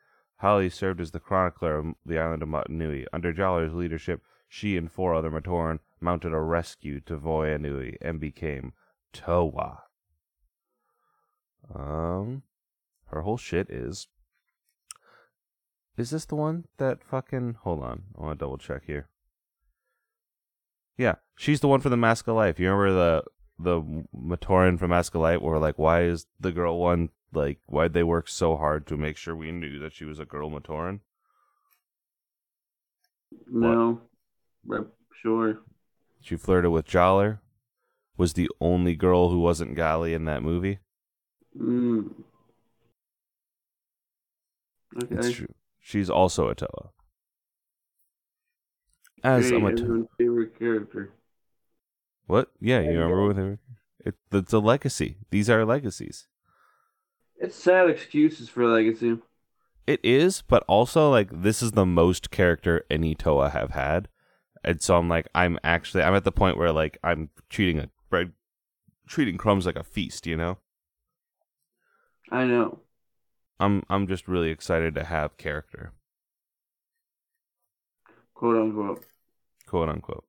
Hahli 0.42 0.72
served 0.72 1.02
as 1.02 1.12
the 1.12 1.20
chronicler 1.20 1.78
of 1.78 1.86
the 2.06 2.18
island 2.18 2.42
of 2.42 2.50
Mata 2.50 2.72
Nui. 2.72 3.06
Under 3.12 3.34
Jaller's 3.34 3.74
leadership, 3.74 4.22
she 4.48 4.78
and 4.78 4.92
four 4.92 5.14
other 5.14 5.30
Matoran 5.30 5.80
mounted 6.00 6.34
a 6.34 6.40
rescue 6.40 7.02
to 7.02 7.18
Voya 7.18 7.60
Nui 7.60 7.98
and 8.02 8.20
became 8.20 8.74
Toa. 9.12 9.84
Um, 11.74 12.44
her 13.08 13.22
whole 13.22 13.38
shit 13.38 13.70
is 13.70 14.08
is 16.00 16.12
this 16.12 16.26
the 16.26 16.36
one 16.36 16.66
that 16.78 17.04
fucking 17.04 17.58
hold 17.62 17.84
on? 17.84 18.04
I 18.18 18.22
want 18.22 18.40
to 18.40 18.46
double 18.46 18.58
check 18.58 18.84
here. 18.86 19.10
Yeah, 20.98 21.16
she's 21.38 21.62
the 21.62 21.68
one 21.68 21.80
for 21.80 21.90
the 21.90 21.98
Mask 21.98 22.28
of 22.28 22.36
Life. 22.36 22.60
You 22.60 22.70
remember 22.70 22.92
the 22.92 23.24
the 23.62 24.06
Matoran 24.16 24.80
from 24.80 24.92
Mask 24.92 25.14
of 25.16 25.22
Light 25.22 25.42
where 25.42 25.60
like 25.60 25.78
why 25.78 26.04
is 26.04 26.26
the 26.40 26.52
girl 26.52 26.80
one 26.80 27.10
like 27.34 27.60
why'd 27.68 27.94
they 27.94 28.04
work 28.04 28.28
so 28.28 28.56
hard 28.56 28.88
to 28.88 28.98
make 28.98 29.18
sure 29.18 29.36
we 29.36 29.52
knew 29.52 29.80
that 29.80 29.94
she 29.94 30.06
was 30.06 30.20
a 30.20 30.26
girl 30.26 30.50
Matoran? 30.50 31.00
No. 33.48 34.02
Right. 34.66 34.88
Sure. 35.22 35.60
She 36.22 36.36
flirted 36.36 36.72
with 36.72 36.88
Jaller. 36.88 37.40
Was 38.18 38.34
the 38.34 38.50
only 38.60 38.96
girl 38.96 39.30
who 39.30 39.40
wasn't 39.40 39.78
Gali 39.78 40.14
in 40.14 40.26
that 40.26 40.44
movie. 40.44 40.80
Mm. 41.58 42.12
It's 45.10 45.32
true. 45.32 45.48
She's 45.90 46.08
also 46.08 46.50
a 46.50 46.54
Toa. 46.54 46.92
As 49.24 49.52
Mato- 49.52 49.66
everyone's 49.70 50.08
favorite 50.20 50.60
character. 50.60 51.14
what? 52.28 52.52
Yeah, 52.60 52.82
you 52.82 52.92
remember 52.92 53.26
with 53.26 53.38
her? 53.38 53.58
It, 54.06 54.14
it's 54.32 54.54
a 54.54 54.60
legacy. 54.60 55.18
These 55.32 55.50
are 55.50 55.66
legacies. 55.66 56.28
It's 57.38 57.56
sad 57.56 57.90
excuses 57.90 58.50
for 58.50 58.68
legacy. 58.68 59.18
It 59.88 60.00
is, 60.04 60.44
but 60.44 60.64
also 60.68 61.10
like 61.10 61.30
this 61.42 61.64
is 61.64 61.72
the 61.72 61.88
most 61.88 62.30
character 62.30 62.86
any 62.92 63.16
Toa 63.16 63.50
have 63.50 63.72
had, 63.72 64.10
and 64.64 64.84
so 64.84 64.96
I'm 64.96 65.10
like 65.10 65.28
I'm 65.34 65.58
actually 65.64 66.04
I'm 66.04 66.14
at 66.14 66.24
the 66.24 66.32
point 66.32 66.60
where 66.60 66.72
like 66.72 67.00
I'm 67.04 67.32
treating 67.50 67.80
a 67.80 67.90
bread, 68.12 68.34
treating 69.08 69.40
crumbs 69.40 69.66
like 69.66 69.76
a 69.76 69.84
feast. 69.84 70.28
You 70.28 70.38
know, 70.38 70.60
I 72.32 72.46
know. 72.46 72.82
I'm 73.60 73.84
I'm 73.90 74.08
just 74.08 74.28
really 74.28 74.50
excited 74.52 74.96
to 74.96 75.04
have 75.04 75.38
character, 75.38 75.94
Quote 78.34 78.56
unquote. 78.56 79.06
quote 79.68 79.90
unquote. 79.90 80.26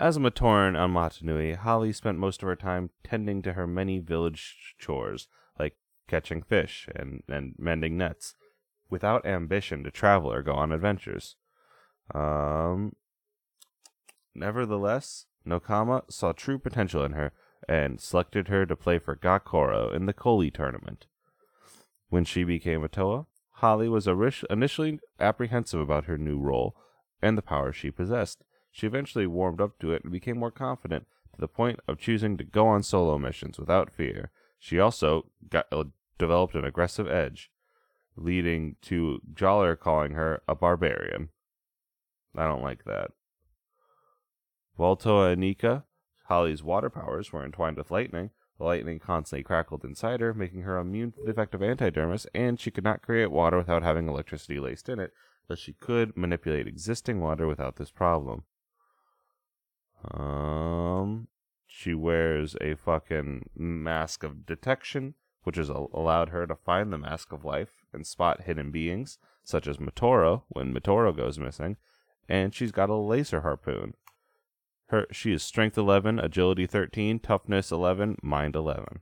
As 0.00 0.16
a 0.16 0.20
Matoran 0.20 0.78
on 0.78 0.92
Matanui, 0.92 1.58
Hahli 1.58 1.94
spent 1.94 2.18
most 2.18 2.42
of 2.42 2.48
her 2.48 2.56
time 2.56 2.90
tending 3.02 3.42
to 3.42 3.54
her 3.54 3.66
many 3.66 3.98
village 3.98 4.74
chores, 4.78 5.26
like 5.58 5.76
catching 6.06 6.40
fish 6.42 6.88
and, 6.94 7.22
and 7.28 7.54
mending 7.58 7.98
nets, 7.98 8.34
without 8.88 9.26
ambition 9.26 9.82
to 9.82 9.90
travel 9.90 10.32
or 10.32 10.42
go 10.42 10.52
on 10.52 10.70
adventures. 10.70 11.34
Um, 12.14 12.94
nevertheless, 14.36 15.26
Nokama 15.44 16.10
saw 16.10 16.30
true 16.32 16.58
potential 16.58 17.04
in 17.04 17.12
her 17.12 17.32
and 17.68 18.00
selected 18.00 18.46
her 18.48 18.64
to 18.66 18.76
play 18.76 19.00
for 19.00 19.16
Ga-Koro 19.16 19.90
in 19.90 20.06
the 20.06 20.14
Kolhii 20.14 20.54
tournament. 20.54 21.06
When 22.08 22.24
she 22.24 22.44
became 22.44 22.82
a 22.82 22.88
Toa, 22.88 23.26
Hahli 23.60 23.90
was 23.90 24.06
initially 24.50 25.00
apprehensive 25.20 25.80
about 25.80 26.04
her 26.04 26.16
new 26.16 26.38
role 26.38 26.76
and 27.20 27.36
the 27.36 27.42
power 27.42 27.72
she 27.72 27.90
possessed. 27.90 28.44
She 28.70 28.86
eventually 28.86 29.26
warmed 29.26 29.60
up 29.60 29.78
to 29.80 29.92
it 29.92 30.04
and 30.04 30.12
became 30.12 30.38
more 30.38 30.50
confident 30.50 31.06
to 31.34 31.40
the 31.40 31.48
point 31.48 31.80
of 31.88 31.98
choosing 31.98 32.36
to 32.36 32.44
go 32.44 32.66
on 32.66 32.82
solo 32.82 33.18
missions 33.18 33.58
without 33.58 33.92
fear. 33.92 34.30
She 34.58 34.78
also 34.78 35.30
got 35.50 35.66
uh, 35.72 35.84
developed 36.18 36.54
an 36.54 36.64
aggressive 36.64 37.08
edge, 37.08 37.50
leading 38.16 38.76
to 38.82 39.20
Jaller 39.34 39.78
calling 39.78 40.12
her 40.12 40.42
a 40.48 40.54
barbarian. 40.54 41.30
I 42.36 42.46
don't 42.46 42.62
like 42.62 42.84
that. 42.84 43.10
Voltoa 44.78 45.32
and 45.32 45.40
Nika, 45.40 45.84
Hahli's 46.30 46.62
water 46.62 46.90
powers 46.90 47.32
were 47.32 47.44
entwined 47.44 47.76
with 47.76 47.90
lightning. 47.90 48.30
The 48.58 48.64
lightning 48.64 48.98
constantly 48.98 49.44
crackled 49.44 49.84
inside 49.84 50.20
her, 50.20 50.34
making 50.34 50.62
her 50.62 50.78
immune 50.78 51.12
to 51.12 51.22
the 51.24 51.30
effect 51.30 51.54
of 51.54 51.62
antidermis, 51.62 52.26
and 52.34 52.58
she 52.58 52.72
could 52.72 52.84
not 52.84 53.02
create 53.02 53.30
water 53.30 53.56
without 53.56 53.84
having 53.84 54.08
electricity 54.08 54.58
laced 54.58 54.88
in 54.88 54.98
it, 54.98 55.12
but 55.46 55.58
she 55.58 55.72
could 55.72 56.16
manipulate 56.16 56.66
existing 56.66 57.20
water 57.20 57.46
without 57.46 57.76
this 57.76 57.90
problem. 57.90 58.42
Um, 60.12 61.28
she 61.66 61.94
wears 61.94 62.56
a 62.60 62.74
fucking 62.74 63.50
mask 63.56 64.24
of 64.24 64.44
detection, 64.44 65.14
which 65.44 65.56
has 65.56 65.68
allowed 65.68 66.30
her 66.30 66.46
to 66.46 66.56
find 66.56 66.92
the 66.92 66.98
mask 66.98 67.32
of 67.32 67.44
life 67.44 67.84
and 67.92 68.06
spot 68.06 68.42
hidden 68.42 68.72
beings, 68.72 69.18
such 69.44 69.68
as 69.68 69.78
Matoro 69.78 70.42
when 70.48 70.74
Matoro 70.74 71.16
goes 71.16 71.38
missing, 71.38 71.76
and 72.28 72.54
she's 72.54 72.72
got 72.72 72.90
a 72.90 72.96
laser 72.96 73.42
harpoon. 73.42 73.94
Her 74.88 75.06
she 75.12 75.32
is 75.32 75.42
strength 75.42 75.76
11, 75.76 76.18
agility 76.18 76.66
13, 76.66 77.18
toughness 77.18 77.70
11, 77.70 78.16
mind 78.22 78.56
11. 78.56 79.00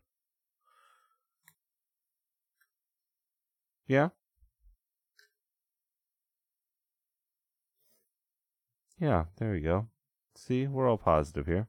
Yeah. 3.87 4.09
Yeah, 8.99 9.27
there 9.37 9.53
we 9.53 9.61
go. 9.61 9.87
See, 10.35 10.67
we're 10.67 10.89
all 10.89 10.99
positive 10.99 11.47
here. 11.47 11.69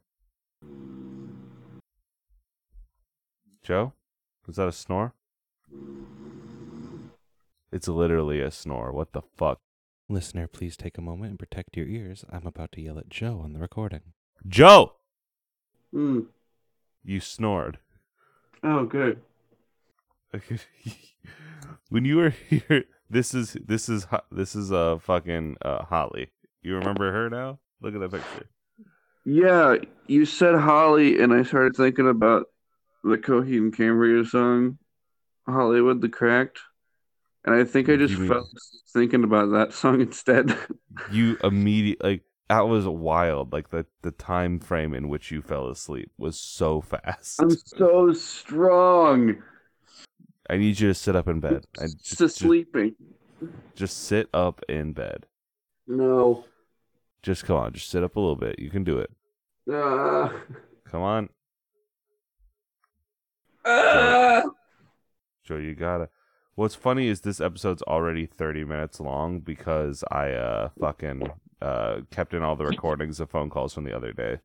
Joe, 3.63 3.93
was 4.47 4.55
that 4.55 4.67
a 4.67 4.71
snore? 4.71 5.13
It's 7.71 7.88
literally 7.88 8.41
a 8.41 8.50
snore. 8.50 8.91
What 8.91 9.12
the 9.12 9.21
fuck? 9.21 9.59
Listener, 10.09 10.47
please 10.47 10.77
take 10.77 10.97
a 10.97 11.01
moment 11.01 11.31
and 11.31 11.39
protect 11.39 11.75
your 11.75 11.85
ears. 11.87 12.23
I'm 12.31 12.47
about 12.47 12.71
to 12.73 12.81
yell 12.81 12.97
at 12.97 13.09
Joe 13.09 13.41
on 13.43 13.53
the 13.53 13.59
recording. 13.59 14.01
Joe, 14.47 14.93
Hmm. 15.91 16.21
you 17.03 17.19
snored. 17.19 17.79
Oh, 18.63 18.85
good. 18.85 19.21
when 21.89 22.05
you 22.05 22.17
were 22.17 22.29
here, 22.29 22.85
this 23.09 23.33
is 23.33 23.57
this 23.65 23.89
is 23.89 24.05
Ho- 24.05 24.21
this 24.31 24.55
is 24.55 24.71
uh 24.71 24.97
fucking 24.99 25.57
uh 25.61 25.85
Hahli. 25.85 26.27
You 26.61 26.75
remember 26.75 27.11
her 27.11 27.29
now? 27.29 27.59
Look 27.81 27.93
at 27.95 28.01
that 28.01 28.11
picture. 28.11 28.47
Yeah, 29.25 29.75
you 30.07 30.25
said 30.25 30.55
Hahli, 30.55 31.21
and 31.21 31.33
I 31.33 31.43
started 31.43 31.75
thinking 31.75 32.07
about 32.07 32.45
the 33.03 33.17
Coheed 33.17 33.57
and 33.57 33.75
Cambria 33.75 34.23
song, 34.25 34.77
Hollywood 35.47 36.01
the 36.01 36.09
Cracked. 36.09 36.59
And 37.47 37.55
I 37.55 37.63
think 37.63 37.87
I 37.89 37.95
just 37.95 38.11
You 38.13 38.19
mean- 38.19 38.27
felt 38.29 38.49
thinking 38.93 39.23
about 39.23 39.51
that 39.51 39.71
song 39.73 40.01
instead. 40.07 40.55
You 41.11 41.37
immediately 41.43 42.09
like 42.11 42.23
that 42.49 42.67
was 42.67 42.85
wild. 42.85 43.53
Like 43.53 43.69
the 43.69 43.85
the 44.01 44.11
time 44.11 44.59
frame 44.59 44.93
in 44.93 45.07
which 45.09 45.31
you 45.31 45.41
fell 45.41 45.69
asleep 45.69 46.11
was 46.17 46.37
so 46.39 46.81
fast. 46.81 47.41
I'm 47.41 47.49
so 47.51 48.11
strong. 48.13 49.41
I 50.49 50.57
need 50.57 50.79
you 50.79 50.89
to 50.89 50.93
sit 50.93 51.15
up 51.15 51.27
in 51.27 51.39
bed. 51.39 51.65
I 51.79 51.83
Just, 51.87 52.17
just, 52.19 52.35
sleeping. 52.37 52.95
just 53.75 54.03
sit 54.05 54.29
up 54.33 54.61
in 54.69 54.93
bed. 54.93 55.25
No. 55.87 56.45
Just 57.23 57.45
come 57.45 57.55
on, 57.57 57.73
just 57.73 57.89
sit 57.89 58.03
up 58.03 58.15
a 58.15 58.19
little 58.19 58.35
bit. 58.37 58.57
You 58.59 58.69
can 58.69 58.83
do 58.83 58.99
it. 58.99 59.09
Ah. 59.71 60.33
Come 60.85 61.01
on, 61.01 61.29
Ah. 63.65 64.43
Joe. 65.43 65.57
You 65.57 65.75
gotta. 65.75 66.09
What's 66.57 66.73
funny 66.73 67.07
is 67.07 67.21
this 67.21 67.39
episode's 67.39 67.83
already 67.83 68.25
30 68.25 68.63
minutes 68.65 68.99
long 68.99 69.41
because 69.41 70.03
I 70.09 70.31
uh 70.31 70.69
fucking 70.79 71.29
uh 71.61 71.97
kept 72.09 72.33
in 72.33 72.41
all 72.41 72.55
the 72.55 72.65
recordings 72.65 73.19
of 73.19 73.29
phone 73.29 73.51
calls 73.51 73.75
from 73.75 73.83
the 73.83 73.95
other 73.95 74.11
day. 74.11 74.39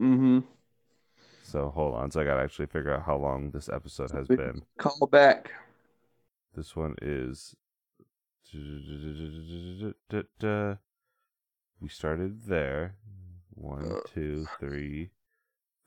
Mm-hmm. 0.00 0.38
So 1.42 1.68
hold 1.68 1.96
on, 1.96 2.10
so 2.10 2.22
I 2.22 2.24
gotta 2.24 2.40
actually 2.42 2.64
figure 2.68 2.94
out 2.94 3.02
how 3.04 3.18
long 3.18 3.50
this 3.50 3.68
episode 3.68 4.10
has 4.12 4.26
been. 4.26 4.62
Call 4.78 5.06
back. 5.06 5.52
This 6.56 6.74
one 6.74 6.94
is. 7.02 7.54
We 11.80 11.88
started 11.88 12.46
there. 12.46 12.96
One, 13.50 13.92
Uh. 13.92 14.00
two, 14.14 14.46
three, 14.58 15.10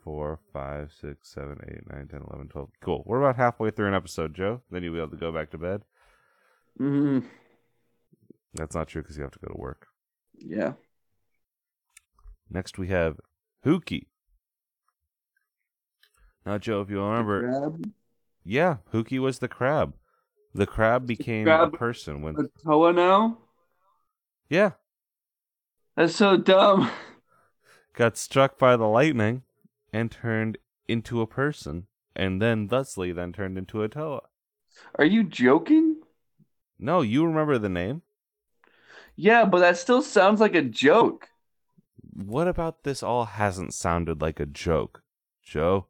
four, 0.03 0.39
five, 0.51 0.91
six, 0.99 1.29
seven, 1.29 1.59
eight, 1.67 1.89
nine, 1.91 2.07
ten, 2.07 2.21
eleven, 2.27 2.47
twelve. 2.47 2.69
Cool. 2.81 3.03
We're 3.05 3.21
about 3.21 3.35
halfway 3.35 3.71
through 3.71 3.87
an 3.87 3.93
episode, 3.93 4.33
Joe. 4.33 4.61
Then 4.71 4.83
you'll 4.83 4.93
be 4.93 4.99
able 4.99 5.11
to 5.11 5.17
go 5.17 5.31
back 5.31 5.51
to 5.51 5.57
bed. 5.57 5.81
Mm-hmm. 6.79 7.27
That's 8.55 8.75
not 8.75 8.87
true 8.87 9.01
because 9.01 9.17
you 9.17 9.23
have 9.23 9.31
to 9.31 9.39
go 9.39 9.47
to 9.53 9.59
work. 9.59 9.87
Yeah. 10.37 10.73
Next, 12.49 12.77
we 12.77 12.87
have 12.87 13.19
Hewkii. 13.65 14.07
Now, 16.45 16.57
Joe, 16.57 16.81
if 16.81 16.89
you 16.89 17.01
remember, 17.01 17.73
yeah, 18.43 18.77
Hewkii 18.93 19.19
was 19.19 19.39
the 19.39 19.47
crab. 19.47 19.93
The 20.53 20.65
crab 20.65 21.05
became 21.05 21.45
crab 21.45 21.73
a 21.73 21.77
person 21.77 22.21
when. 22.21 22.35
a 22.35 22.63
Toa 22.65 22.91
now? 22.91 23.37
Yeah, 24.49 24.71
That's 25.95 26.15
so 26.15 26.35
dumb. 26.35 26.91
got 27.93 28.17
struck 28.17 28.57
by 28.57 28.75
the 28.75 28.87
lightning 28.87 29.43
and 29.93 30.11
turned 30.11 30.57
into 30.87 31.21
a 31.21 31.27
person, 31.27 31.87
and 32.15 32.41
then 32.41 32.67
thusly 32.67 33.11
then 33.11 33.33
turned 33.33 33.57
into 33.57 33.83
a 33.83 33.89
Toa. 33.89 34.21
Are 34.95 35.05
you 35.05 35.23
joking? 35.23 36.01
No, 36.79 37.01
you 37.01 37.25
remember 37.25 37.57
the 37.57 37.69
name? 37.69 38.01
Yeah, 39.15 39.45
but 39.45 39.59
that 39.59 39.77
still 39.77 40.01
sounds 40.01 40.39
like 40.39 40.55
a 40.55 40.61
joke. 40.61 41.29
What 42.13 42.47
about 42.47 42.83
this 42.83 43.03
all 43.03 43.25
hasn't 43.25 43.73
sounded 43.73 44.21
like 44.21 44.39
a 44.39 44.45
joke, 44.45 45.03
Joe? 45.43 45.87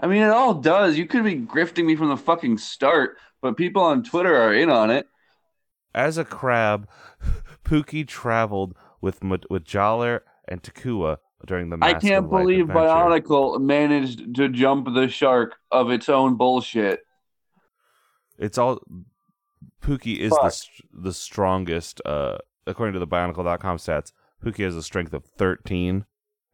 I 0.00 0.06
mean, 0.06 0.22
it 0.22 0.30
all 0.30 0.54
does. 0.54 0.98
You 0.98 1.06
could 1.06 1.24
be 1.24 1.36
grifting 1.36 1.84
me 1.84 1.96
from 1.96 2.08
the 2.08 2.16
fucking 2.16 2.58
start, 2.58 3.16
but 3.40 3.56
people 3.56 3.82
on 3.82 4.02
Twitter 4.02 4.34
are 4.34 4.52
in 4.52 4.68
on 4.68 4.90
it. 4.90 5.06
As 5.94 6.18
a 6.18 6.24
crab, 6.24 6.88
Pookie 7.64 8.06
traveled 8.06 8.76
with 9.00 9.22
with 9.22 9.64
Jaller 9.64 10.20
and 10.48 10.62
Takua 10.62 11.18
during 11.46 11.70
the. 11.70 11.78
I 11.82 11.94
can't 11.94 12.28
believe 12.28 12.70
adventure. 12.70 12.88
Bionicle 12.88 13.60
managed 13.60 14.34
to 14.36 14.48
jump 14.48 14.88
the 14.94 15.08
shark 15.08 15.54
of 15.70 15.90
its 15.90 16.08
own 16.08 16.36
bullshit. 16.36 17.00
It's 18.38 18.58
all 18.58 18.80
Pookie 19.82 20.18
is 20.18 20.30
the 20.30 20.62
the 20.92 21.12
strongest 21.12 22.00
uh 22.04 22.38
according 22.66 22.94
to 22.94 22.98
the 22.98 23.06
bionicle.com 23.06 23.76
stats. 23.76 24.12
Pookie 24.42 24.64
has 24.64 24.76
a 24.76 24.82
strength 24.82 25.14
of 25.14 25.24
13 25.24 26.06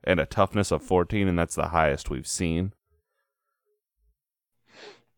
and 0.05 0.21
a 0.21 0.27
toughness 0.27 0.71
of 0.71 0.83
14 0.83 1.29
and 1.29 1.39
that's 1.39 1.55
the 1.55 1.69
highest 1.69 2.11
we've 2.11 2.27
seen. 2.27 2.73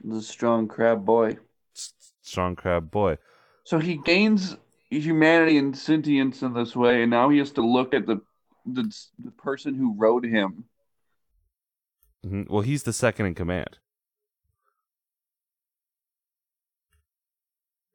The 0.04 0.20
strong 0.20 0.68
crab 0.68 1.04
boy. 1.04 1.38
S- 1.74 1.94
strong 2.20 2.56
crab 2.56 2.90
boy. 2.90 3.18
So 3.64 3.78
he 3.78 3.96
gains 3.96 4.56
humanity 4.90 5.56
and 5.56 5.76
sentience 5.76 6.42
in 6.42 6.52
this 6.52 6.76
way, 6.76 7.02
and 7.02 7.10
now 7.10 7.28
he 7.28 7.38
has 7.38 7.52
to 7.52 7.62
look 7.62 7.94
at 7.94 8.06
the 8.06 8.20
the, 8.66 8.92
the 9.22 9.30
person 9.32 9.74
who 9.74 9.94
rode 9.96 10.24
him. 10.24 10.64
Mhm. 12.24 12.48
Well, 12.48 12.62
he's 12.62 12.84
the 12.84 12.92
second 12.92 13.26
in 13.26 13.34
command. 13.34 13.78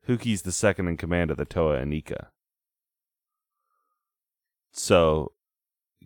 Hewkii's 0.07 0.43
the 0.43 0.51
second 0.51 0.87
in 0.87 0.97
command 0.97 1.31
of 1.31 1.37
the 1.37 1.45
Toa 1.45 1.77
Inika. 1.81 2.27
So, 4.71 5.33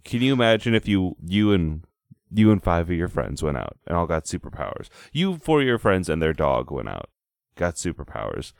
can 0.03 0.21
you 0.21 0.33
imagine 0.33 0.73
if 0.73 0.87
you 0.87 1.15
you 1.23 1.51
and 1.51 1.83
you 2.31 2.51
and 2.51 2.63
five 2.63 2.89
of 2.89 2.95
your 2.97 3.09
friends 3.09 3.43
went 3.43 3.57
out 3.57 3.77
and 3.85 3.95
all 3.97 4.07
got 4.07 4.25
superpowers? 4.25 4.87
You 5.11 5.37
four 5.37 5.61
of 5.61 5.67
your 5.67 5.77
friends 5.77 6.09
and 6.09 6.21
their 6.21 6.33
dog 6.33 6.71
went 6.71 6.89
out, 6.89 7.09
got 7.55 7.75
superpowers, 7.75 8.53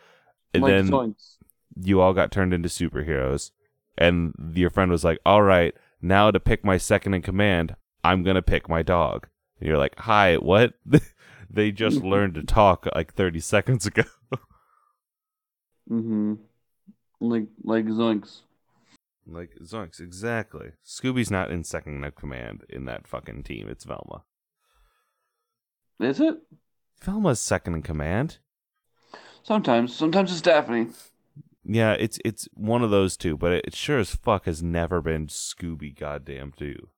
and 0.54 0.64
Like 0.64 0.86
then 0.86 1.16
you 1.82 2.02
all 2.02 2.14
got 2.14 2.32
turned 2.32 2.54
into 2.54 2.70
superheroes 2.70 3.52
and 3.98 4.34
your 4.54 4.70
friend 4.70 4.92
was 4.92 5.04
like 5.04 5.20
all 5.26 5.42
right 5.42 5.74
now 6.02 6.32
to 6.32 6.40
pick 6.40 6.64
my 6.66 6.78
second 6.78 7.14
in 7.14 7.22
command 7.22 7.76
i'm 8.04 8.24
gonna 8.24 8.42
pick 8.42 8.68
my 8.70 8.82
dog 8.82 9.28
and 9.60 9.68
you're 9.68 9.78
like 9.78 9.98
hi 10.00 10.36
what 10.36 10.74
they 11.50 11.72
just 11.72 12.02
learned 12.04 12.34
to 12.36 12.44
talk 12.44 12.88
like 12.96 13.14
30 13.14 13.40
seconds 13.54 13.86
ago 13.86 14.04
Mm-hmm. 15.90 16.36
Like 17.20 17.48
like 17.64 17.86
Zoinks. 17.86 18.42
like 19.28 19.52
zonks 19.62 20.00
exactly 20.00 20.72
scooby's 20.86 21.30
not 21.30 21.52
in 21.52 21.64
second 21.64 22.04
in 22.04 22.12
command 22.12 22.64
in 22.70 22.86
that 22.86 23.08
fucking 23.08 23.44
team 23.44 23.68
it's 23.68 23.84
velma 23.84 24.24
Is 26.00 26.20
it? 26.22 26.38
velma's 27.02 27.40
second 27.42 27.76
in 27.76 27.82
command 27.82 28.38
Sometimes. 29.44 29.96
Sometimes 29.96 30.32
it's 30.32 30.40
Daphne. 30.42 30.88
Yeah 31.74 31.94
it's 31.94 32.20
it's 32.26 32.50
one 32.54 32.84
of 32.84 32.92
those 32.92 33.16
two 33.16 33.38
but 33.38 33.54
it, 33.54 33.76
sure 33.76 34.00
as 34.00 34.14
fuck 34.14 34.46
has 34.46 34.62
never 34.62 35.02
been 35.02 35.28
scooby 35.28 35.98
goddamn 35.98 36.54
doo 36.58 36.90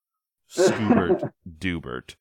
scoobert 0.50 1.32
dubert 1.60 2.16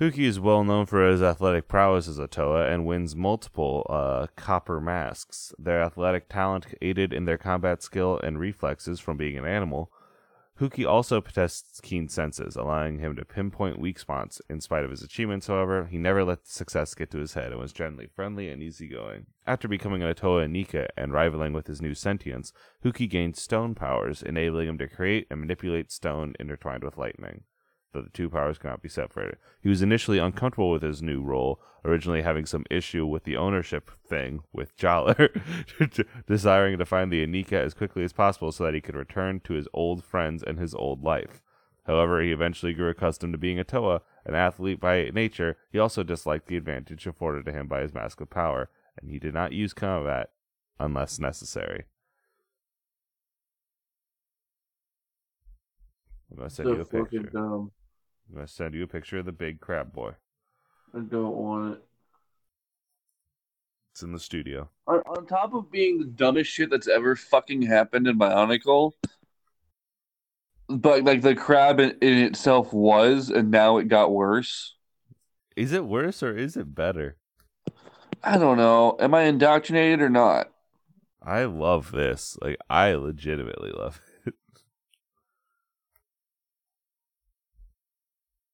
Hewkii 0.00 0.24
is 0.24 0.40
well 0.40 0.64
known 0.64 0.86
for 0.86 1.06
his 1.06 1.22
athletic 1.22 1.68
prowess 1.68 2.08
as 2.08 2.18
a 2.18 2.26
Toa 2.26 2.68
and 2.68 2.86
wins 2.86 3.14
multiple 3.14 3.86
uh, 3.88 4.26
copper 4.34 4.80
masks. 4.80 5.52
Their 5.58 5.80
athletic 5.80 6.28
talent 6.28 6.66
aided 6.80 7.12
in 7.12 7.24
their 7.24 7.38
combat 7.38 7.82
skill 7.82 8.18
and 8.18 8.40
reflexes 8.40 8.98
from 8.98 9.16
being 9.16 9.38
an 9.38 9.44
animal. 9.44 9.92
Hewkii 10.60 10.86
also 10.86 11.20
possessed 11.20 11.80
keen 11.82 12.08
senses, 12.08 12.56
allowing 12.56 12.98
him 12.98 13.16
to 13.16 13.24
pinpoint 13.24 13.78
weak 13.78 13.98
spots. 13.98 14.40
In 14.48 14.60
spite 14.60 14.84
of 14.84 14.90
his 14.90 15.02
achievements, 15.02 15.46
however, 15.46 15.86
he 15.86 15.98
never 15.98 16.24
let 16.24 16.46
success 16.46 16.94
get 16.94 17.10
to 17.10 17.18
his 17.18 17.34
head 17.34 17.52
and 17.52 17.60
was 17.60 17.72
generally 17.72 18.06
friendly 18.06 18.48
and 18.48 18.62
easygoing. 18.62 19.26
After 19.46 19.66
becoming 19.66 20.02
a 20.02 20.14
Toa 20.14 20.46
Nika 20.48 20.88
and 20.96 21.12
rivaling 21.12 21.52
with 21.52 21.66
his 21.66 21.80
new 21.80 21.94
sentience, 21.94 22.52
Hewkii 22.84 23.08
gained 23.08 23.36
stone 23.36 23.74
powers, 23.74 24.22
enabling 24.22 24.68
him 24.68 24.78
to 24.78 24.88
create 24.88 25.26
and 25.30 25.40
manipulate 25.40 25.90
stone 25.90 26.34
intertwined 26.38 26.84
with 26.84 26.98
lightning 26.98 27.44
though 27.92 28.02
the 28.02 28.10
two 28.10 28.28
powers 28.28 28.58
cannot 28.58 28.82
be 28.82 28.88
separated. 28.88 29.36
He 29.60 29.68
was 29.68 29.82
initially 29.82 30.18
uncomfortable 30.18 30.70
with 30.70 30.82
his 30.82 31.02
new 31.02 31.22
role, 31.22 31.60
originally 31.84 32.22
having 32.22 32.46
some 32.46 32.64
issue 32.70 33.06
with 33.06 33.24
the 33.24 33.36
ownership 33.36 33.90
thing 34.06 34.42
with 34.52 34.76
Jaller, 34.76 35.30
desiring 36.26 36.78
to 36.78 36.86
find 36.86 37.12
the 37.12 37.26
Inika 37.26 37.54
as 37.54 37.74
quickly 37.74 38.04
as 38.04 38.12
possible 38.12 38.52
so 38.52 38.64
that 38.64 38.74
he 38.74 38.80
could 38.80 38.96
return 38.96 39.40
to 39.40 39.54
his 39.54 39.68
old 39.72 40.04
friends 40.04 40.42
and 40.42 40.58
his 40.58 40.74
old 40.74 41.02
life. 41.02 41.42
However, 41.86 42.22
he 42.22 42.30
eventually 42.30 42.74
grew 42.74 42.88
accustomed 42.88 43.34
to 43.34 43.38
being 43.38 43.58
a 43.58 43.64
Toa, 43.64 44.02
an 44.24 44.34
athlete 44.34 44.80
by 44.80 45.10
nature. 45.12 45.56
He 45.70 45.78
also 45.78 46.02
disliked 46.02 46.46
the 46.46 46.56
advantage 46.56 47.06
afforded 47.06 47.44
to 47.46 47.52
him 47.52 47.66
by 47.66 47.82
his 47.82 47.92
mask 47.92 48.20
of 48.20 48.30
power, 48.30 48.70
and 49.00 49.10
he 49.10 49.18
did 49.18 49.34
not 49.34 49.52
use 49.52 49.74
combat 49.74 50.30
unless 50.78 51.18
necessary. 51.18 51.84
I'm 56.30 56.38
gonna 56.38 56.50
send 56.50 56.68
you 56.68 56.80
a 56.80 56.84
picture. 56.84 57.18
dumb. 57.18 57.72
I'm 58.32 58.38
gonna 58.38 58.48
send 58.48 58.74
you 58.74 58.82
a 58.82 58.86
picture 58.86 59.18
of 59.18 59.26
the 59.26 59.32
big 59.32 59.60
crab 59.60 59.92
boy. 59.92 60.12
I 60.94 61.00
don't 61.00 61.36
want 61.36 61.74
it. 61.74 61.82
It's 63.92 64.02
in 64.02 64.12
the 64.12 64.18
studio. 64.18 64.70
On, 64.86 65.00
on 65.00 65.26
top 65.26 65.52
of 65.52 65.70
being 65.70 65.98
the 65.98 66.06
dumbest 66.06 66.50
shit 66.50 66.70
that's 66.70 66.88
ever 66.88 67.14
fucking 67.14 67.60
happened 67.60 68.06
in 68.06 68.18
Bionicle, 68.18 68.92
but 70.66 71.04
like 71.04 71.20
the 71.20 71.34
crab 71.34 71.78
in, 71.78 71.90
in 72.00 72.18
itself 72.20 72.72
was, 72.72 73.28
and 73.28 73.50
now 73.50 73.76
it 73.76 73.88
got 73.88 74.12
worse. 74.12 74.76
Is 75.54 75.72
it 75.72 75.84
worse 75.84 76.22
or 76.22 76.34
is 76.34 76.56
it 76.56 76.74
better? 76.74 77.18
I 78.24 78.38
don't 78.38 78.56
know. 78.56 78.96
Am 78.98 79.12
I 79.12 79.24
indoctrinated 79.24 80.00
or 80.00 80.08
not? 80.08 80.50
I 81.22 81.44
love 81.44 81.92
this. 81.92 82.38
Like 82.40 82.56
I 82.70 82.94
legitimately 82.94 83.72
love 83.72 84.00
it. 84.08 84.11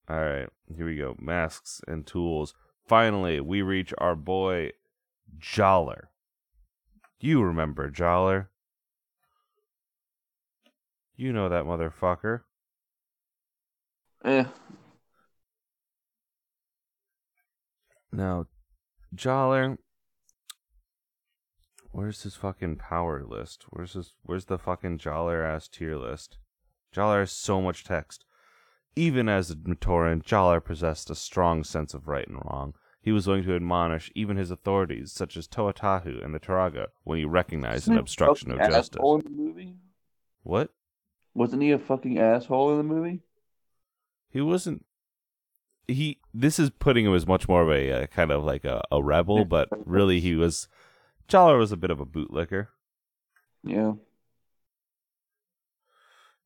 All 0.09 0.19
right, 0.19 0.49
here 0.75 0.87
we 0.87 0.95
go. 0.95 1.15
Masks 1.19 1.81
and 1.87 2.05
tools. 2.05 2.55
Finally, 2.87 3.39
we 3.41 3.61
reach 3.61 3.93
our 3.99 4.15
boy 4.15 4.71
Jaller. 5.39 6.05
You 7.19 7.43
remember 7.43 7.91
Jaller? 7.91 8.47
You 11.15 11.31
know 11.31 11.47
that 11.49 11.65
motherfucker. 11.65 12.41
Eh. 14.25 14.45
Now, 18.11 18.47
Jaller. 19.15 19.77
Where's 21.91 22.23
his 22.23 22.35
fucking 22.35 22.77
power 22.77 23.23
list? 23.23 23.65
Where's 23.69 23.93
his? 23.93 24.13
Where's 24.23 24.45
the 24.45 24.57
fucking 24.57 24.97
Jaller 24.97 25.45
ass 25.45 25.67
tier 25.67 25.97
list? 25.97 26.39
Jaller 26.95 27.19
has 27.19 27.31
so 27.31 27.61
much 27.61 27.83
text. 27.83 28.25
Even 28.99 29.29
as 29.29 29.49
a 29.49 29.55
Matoran, 29.55 30.21
Jaller 30.21 30.61
possessed 30.61 31.09
a 31.09 31.15
strong 31.15 31.63
sense 31.63 31.93
of 31.93 32.09
right 32.09 32.27
and 32.27 32.35
wrong. 32.43 32.73
He 33.01 33.13
was 33.13 33.25
willing 33.27 33.45
to 33.45 33.55
admonish 33.55 34.11
even 34.13 34.35
his 34.35 34.51
authorities, 34.51 35.13
such 35.13 35.37
as 35.37 35.47
Toa 35.47 35.73
Tahu 35.73 36.21
and 36.21 36.35
the 36.35 36.39
Turaga, 36.39 36.87
when 37.05 37.17
he 37.17 37.23
recognized 37.23 37.87
an 37.87 37.93
Wasn't 37.93 37.95
he 37.95 37.97
a 37.97 38.01
obstruction 38.01 38.51
of 38.51 38.57
justice. 38.57 38.99
in 39.01 39.19
the 39.23 39.29
movie? 39.29 39.75
What? 40.43 40.73
Wasn't 41.33 41.61
he 41.61 41.71
a 41.71 41.79
fucking 41.79 42.19
asshole 42.19 42.71
in 42.71 42.77
the 42.77 42.83
movie? 42.83 43.21
He 44.29 44.41
wasn't. 44.41 44.85
He. 45.87 46.19
This 46.33 46.59
is 46.59 46.69
putting 46.69 47.05
him 47.05 47.15
as 47.15 47.25
much 47.25 47.47
more 47.47 47.61
of 47.61 47.69
a 47.69 48.03
uh, 48.03 48.07
kind 48.07 48.31
of 48.31 48.43
like 48.43 48.65
a, 48.65 48.83
a 48.91 49.01
rebel, 49.01 49.45
but 49.45 49.69
really 49.85 50.19
he 50.19 50.35
was. 50.35 50.67
Jaller 51.29 51.57
was 51.57 51.71
a 51.71 51.77
bit 51.77 51.89
of 51.89 52.01
a 52.01 52.05
bootlicker. 52.05 52.67
Yeah. 53.63 53.93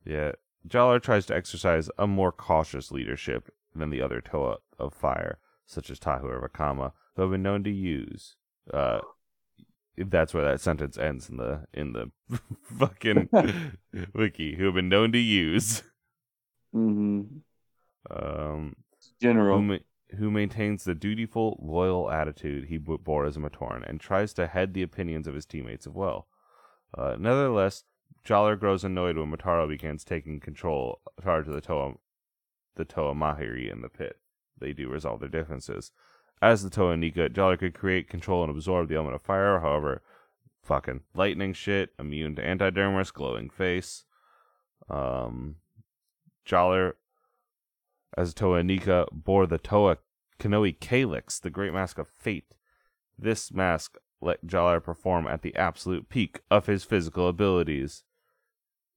Yeah. 0.06 0.34
Jaller 0.68 1.02
tries 1.02 1.26
to 1.28 1.36
exercise 1.36 1.90
a 1.98 2.08
more 2.08 2.32
cautious 2.32 2.92
leadership 2.92 3.50
than 3.76 3.90
the 3.90 4.02
other 4.02 4.22
Toa 4.22 4.58
of 4.80 4.94
Fire, 4.94 5.40
such 5.66 5.90
as 5.90 6.00
Tahu 6.00 6.26
or 6.26 6.48
Vakama, 6.48 6.92
who 7.16 7.24
have 7.24 7.32
been 7.32 7.44
known 7.44 7.64
to 7.64 7.72
use. 7.72 8.36
Uh, 8.74 9.00
if 9.96 10.10
that's 10.10 10.34
where 10.34 10.44
that 10.46 10.62
sentence 10.62 10.98
ends 10.98 11.30
in 11.30 11.38
the 11.38 11.66
in 11.74 11.94
the 11.94 12.12
fucking 12.80 13.30
wiki, 14.14 14.56
who 14.56 14.66
have 14.66 14.76
been 14.76 14.90
known 14.90 15.12
to 15.12 15.20
use. 15.20 15.84
Mm-hmm. 16.76 17.22
Um, 18.10 18.76
General. 19.22 19.58
who, 19.58 19.64
ma- 19.64 19.78
who 20.18 20.32
maintains 20.32 20.84
the 20.84 20.96
dutiful, 20.96 21.60
loyal 21.62 22.10
attitude 22.10 22.66
he 22.66 22.78
b- 22.78 22.98
bore 23.02 23.26
as 23.26 23.38
a 23.38 23.40
Matoran 23.40 23.88
and 23.88 24.00
tries 24.00 24.34
to 24.34 24.48
head 24.48 24.74
the 24.74 24.82
opinions 24.82 25.28
of 25.28 25.36
his 25.36 25.46
teammates 25.46 25.86
as 25.88 25.94
well. 25.94 26.28
Uh, 26.98 27.16
nevertheless, 27.20 27.84
Jaller 28.28 28.58
grows 28.58 28.84
annoyed 28.84 29.18
when 29.18 29.32
Matoro 29.32 29.68
begins 29.68 30.04
taking 30.04 30.40
control 30.40 31.02
charge 31.22 31.48
of 31.48 31.54
the 31.54 31.62
Toa, 31.62 31.96
the 32.76 32.86
Toa 32.86 33.14
Mahri 33.14 33.72
in 33.72 33.82
the 33.82 33.90
pit. 33.90 34.18
They 34.58 34.72
do 34.72 34.90
resolve 34.90 35.20
their 35.20 35.30
differences. 35.30 35.92
As 36.42 36.64
the 36.64 36.70
Toa 36.70 36.96
Nika, 36.96 37.30
Jaller 37.30 37.60
could 37.60 37.74
create, 37.74 38.10
control, 38.10 38.44
and 38.44 38.52
absorb 38.52 38.88
the 38.88 38.96
element 38.96 39.16
of 39.16 39.22
fire. 39.22 39.60
However, 39.60 40.02
fucking 40.62 41.02
lightning 41.14 41.54
shit, 41.54 41.92
immune 42.00 42.36
to 42.36 42.42
antidermis, 42.42 43.12
glowing 43.12 43.50
face. 43.50 44.06
Um, 44.90 45.56
Jaller 46.46 46.94
as 48.18 48.34
Toa 48.34 48.64
Nika 48.64 49.08
bore 49.12 49.48
the 49.48 49.58
Toa 49.58 49.98
Kanohi 50.40 50.80
Calix, 50.80 51.40
the 51.40 51.50
great 51.50 51.74
mask 51.74 51.98
of 51.98 52.08
fate. 52.08 52.56
This 53.18 53.52
mask 53.52 53.98
let 54.22 54.46
Jaller 54.46 54.82
perform 54.82 55.28
at 55.28 55.42
the 55.42 55.56
absolute 55.56 56.10
peak 56.10 56.42
of 56.50 56.68
his 56.68 56.84
physical 56.84 57.28
abilities. 57.28 58.04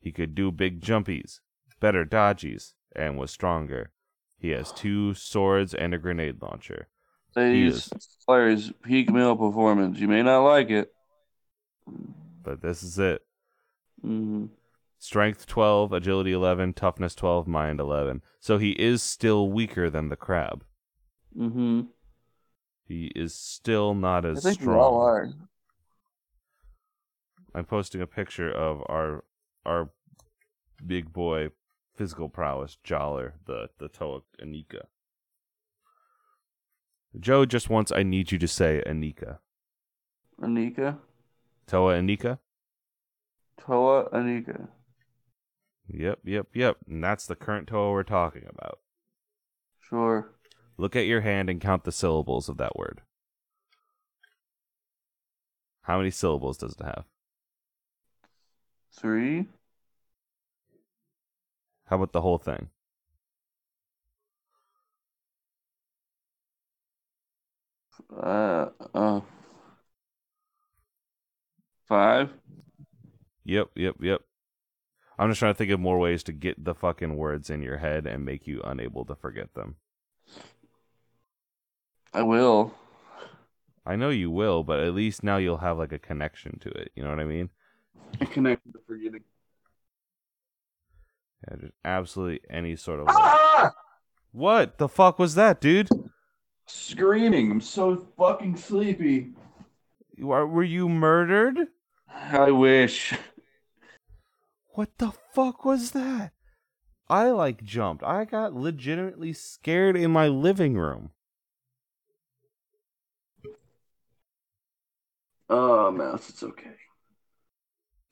He 0.06 0.12
could 0.12 0.36
do 0.36 0.52
big 0.52 0.80
jumpies, 0.80 1.40
better 1.80 2.04
dodgies, 2.04 2.74
and 2.94 3.18
was 3.18 3.32
stronger. 3.32 3.90
He 4.38 4.50
has 4.50 4.70
two 4.70 5.14
swords 5.14 5.74
and 5.74 5.92
a 5.92 5.98
grenade 5.98 6.40
launcher. 6.40 6.86
Ladies, 7.34 7.90
players, 8.24 8.72
peak 8.84 9.10
male 9.10 9.34
performance. 9.34 9.98
You 9.98 10.06
may 10.06 10.22
not 10.22 10.44
like 10.44 10.70
it. 10.70 10.92
But 12.40 12.62
this 12.62 12.84
is 12.84 13.00
it. 13.00 13.22
Mm-hmm. 14.04 14.44
Strength 15.00 15.48
12, 15.48 15.92
agility 15.92 16.30
11, 16.30 16.74
toughness 16.74 17.16
12, 17.16 17.48
mind 17.48 17.80
11. 17.80 18.22
So 18.38 18.58
he 18.58 18.80
is 18.80 19.02
still 19.02 19.50
weaker 19.50 19.90
than 19.90 20.08
the 20.08 20.14
crab. 20.14 20.62
Mm-hmm. 21.36 21.80
He 22.84 23.10
is 23.16 23.34
still 23.34 23.92
not 23.92 24.24
I 24.24 24.28
as 24.28 24.44
think 24.44 24.60
we 24.60 24.66
strong. 24.66 24.78
all 24.78 25.02
are. 25.02 25.30
I'm 27.52 27.64
posting 27.64 28.00
a 28.00 28.06
picture 28.06 28.52
of 28.52 28.84
our 28.88 29.24
our 29.66 29.90
big 30.84 31.12
boy 31.12 31.50
physical 31.94 32.28
prowess 32.28 32.78
Jaller, 32.84 33.32
the 33.46 33.70
the 33.78 33.88
Toa 33.88 34.20
Inika. 34.42 34.86
Joe 37.18 37.46
just 37.46 37.70
wants 37.70 37.92
I 37.92 38.02
need 38.02 38.32
you 38.32 38.38
to 38.38 38.48
say 38.48 38.82
Inika. 38.86 39.38
Inika. 40.40 40.98
Toa 41.66 41.94
Inika? 41.94 42.38
Toa 43.58 44.10
Inika. 44.10 44.68
Yep, 45.88 46.20
yep, 46.24 46.48
yep. 46.52 46.76
And 46.88 47.02
that's 47.02 47.26
the 47.26 47.36
current 47.36 47.68
Toa 47.68 47.92
we're 47.92 48.02
talking 48.02 48.44
about. 48.48 48.80
Sure. 49.80 50.32
Look 50.76 50.96
at 50.96 51.06
your 51.06 51.22
hand 51.22 51.48
and 51.48 51.60
count 51.60 51.84
the 51.84 51.92
syllables 51.92 52.48
of 52.48 52.58
that 52.58 52.76
word. 52.76 53.02
How 55.82 55.98
many 55.98 56.10
syllables 56.10 56.58
does 56.58 56.76
it 56.78 56.84
have? 56.84 57.04
Three. 58.98 59.46
How 61.86 61.96
about 61.96 62.12
the 62.12 62.20
whole 62.20 62.38
thing? 62.38 62.68
Uh. 68.10 68.66
Uh. 68.94 69.20
Five. 71.88 72.30
Yep, 73.44 73.70
yep, 73.76 73.94
yep. 74.00 74.22
I'm 75.18 75.30
just 75.30 75.38
trying 75.38 75.54
to 75.54 75.58
think 75.58 75.70
of 75.70 75.80
more 75.80 75.98
ways 75.98 76.22
to 76.24 76.32
get 76.32 76.62
the 76.62 76.74
fucking 76.74 77.16
words 77.16 77.48
in 77.48 77.62
your 77.62 77.78
head 77.78 78.06
and 78.06 78.24
make 78.24 78.46
you 78.46 78.60
unable 78.62 79.04
to 79.06 79.14
forget 79.14 79.54
them. 79.54 79.76
I 82.12 82.22
will. 82.22 82.74
I 83.86 83.94
know 83.94 84.10
you 84.10 84.30
will, 84.30 84.64
but 84.64 84.80
at 84.80 84.94
least 84.94 85.22
now 85.22 85.36
you'll 85.36 85.58
have 85.58 85.78
like 85.78 85.92
a 85.92 85.98
connection 85.98 86.58
to 86.60 86.70
it. 86.70 86.90
You 86.96 87.04
know 87.04 87.10
what 87.10 87.20
I 87.20 87.24
mean? 87.24 87.50
I 88.20 88.24
connected 88.24 88.72
to 88.72 88.80
forgetting. 88.86 89.22
Yeah, 91.42 91.56
just 91.60 91.72
absolutely 91.84 92.40
any 92.50 92.76
sort 92.76 93.00
of. 93.00 93.06
Ah! 93.08 93.72
What 94.32 94.78
the 94.78 94.88
fuck 94.88 95.18
was 95.18 95.34
that, 95.34 95.60
dude? 95.60 95.88
Screaming. 96.66 97.50
I'm 97.50 97.60
so 97.60 98.06
fucking 98.18 98.56
sleepy. 98.56 99.32
You 100.14 100.30
are, 100.30 100.46
were 100.46 100.62
you 100.62 100.88
murdered? 100.88 101.68
I 102.08 102.50
wish. 102.50 103.14
What 104.70 104.98
the 104.98 105.12
fuck 105.32 105.64
was 105.64 105.92
that? 105.92 106.32
I 107.08 107.30
like 107.30 107.62
jumped. 107.62 108.02
I 108.02 108.24
got 108.24 108.54
legitimately 108.54 109.32
scared 109.32 109.96
in 109.96 110.10
my 110.10 110.28
living 110.28 110.74
room. 110.74 111.10
Oh, 115.48 115.90
mouse, 115.92 116.28
it's 116.28 116.42
okay. 116.42 116.74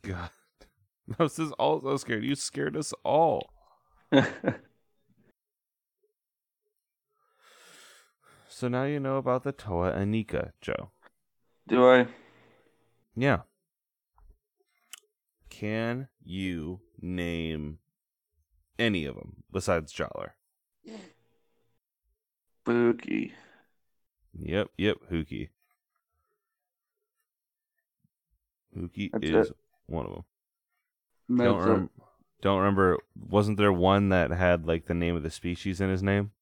God. 0.02 0.30
This 1.18 1.38
is 1.38 1.52
all 1.52 1.80
so 1.82 1.96
scared. 1.98 2.24
You 2.24 2.34
scared 2.34 2.76
us 2.76 2.94
all. 3.04 3.50
So 8.56 8.68
now 8.68 8.84
you 8.84 9.00
know 9.00 9.16
about 9.16 9.42
the 9.42 9.50
Toa 9.50 9.90
Inika, 9.90 10.52
Joe. 10.60 10.92
Do 11.66 11.90
I? 11.90 12.06
Yeah. 13.16 13.40
Can 15.50 16.06
you 16.24 16.78
name 17.00 17.78
any 18.78 19.06
of 19.06 19.16
them 19.16 19.42
besides 19.50 19.92
Jaller? 19.92 20.30
Spooky. 22.62 23.32
Yep, 24.38 24.68
yep, 24.78 24.98
Hewkii. 25.10 25.48
Hewkii 28.78 29.10
That's 29.12 29.24
is 29.24 29.50
it. 29.50 29.56
one 29.86 30.06
of 30.06 30.12
them. 30.12 30.24
Don't, 31.28 31.62
rem- 31.62 31.90
don't 32.40 32.58
remember. 32.58 32.98
Wasn't 33.16 33.56
there 33.58 33.72
one 33.72 34.08
that 34.10 34.30
had 34.30 34.66
like 34.66 34.86
the 34.86 34.94
name 34.94 35.16
of 35.16 35.22
the 35.22 35.30
species 35.30 35.80
in 35.80 35.90
his 35.90 36.02
name? 36.02 36.32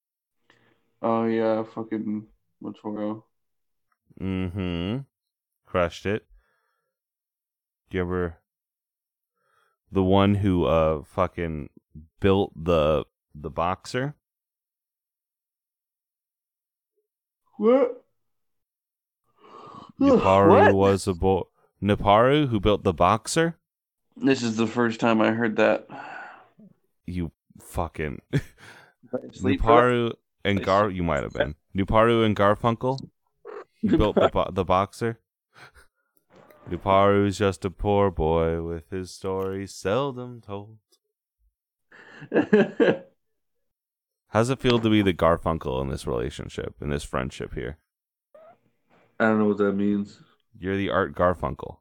Oh, 1.03 1.25
yeah, 1.27 1.63
fucking 1.65 2.27
Matoro. 2.63 3.25
Mm-hmm. 4.21 4.99
Crushed 5.67 6.07
it. 6.07 6.27
Do 7.91 7.99
you 7.99 8.03
ever 8.03 8.39
the 9.91 10.03
one 10.03 10.37
who 10.37 10.65
uh 10.65 11.03
fucking 11.05 11.69
built 12.21 12.53
the 12.57 13.05
the 13.35 13.51
boxer? 13.51 14.15
What? 17.57 18.05
Nuparu 20.01 20.49
What? 20.49 20.75
was 20.75 21.07
a 21.07 21.15
boy. 21.15 21.43
Nuparu 21.83 22.49
who 22.49 22.61
built 22.61 22.83
the 22.85 22.93
boxer? 22.93 23.57
This 24.17 24.43
is 24.43 24.57
the 24.57 24.67
first 24.67 25.01
time 25.01 25.21
I 25.21 25.31
heard 25.33 25.57
that. 25.57 25.87
You 27.07 27.33
fucking 27.61 28.21
Nuparu 29.13 30.13
and 30.45 30.63
Gar. 30.63 30.91
You 30.91 31.03
might 31.03 31.23
have 31.23 31.33
been 31.33 31.55
Nuparu 31.77 32.25
and 32.25 32.37
Garfunkel. 32.37 32.99
He 33.81 33.89
built 33.97 34.17
the 34.17 34.29
bo- 34.29 34.51
the 34.51 34.65
boxer. 34.65 35.19
Nuparu's 36.71 37.39
just 37.39 37.65
a 37.65 37.71
poor 37.71 38.11
boy 38.11 38.63
with 38.63 38.91
his 38.91 39.11
story 39.11 39.67
seldom 39.67 40.41
told. 40.41 40.79
How's 44.29 44.49
it 44.49 44.61
feel 44.61 44.79
to 44.79 44.89
be 44.89 45.03
the 45.03 45.13
Garfunkel 45.13 45.83
in 45.83 45.89
this 45.89 46.07
relationship, 46.07 46.77
in 46.81 46.89
this 46.89 47.05
friendship 47.05 47.55
here? 47.55 47.79
I 49.19 49.27
don't 49.27 49.41
know 49.41 49.47
what 49.47 49.59
that 49.59 49.73
means. 49.73 50.21
You're 50.59 50.77
the 50.77 50.91
Art 50.91 51.15
Garfunkel. 51.15 51.79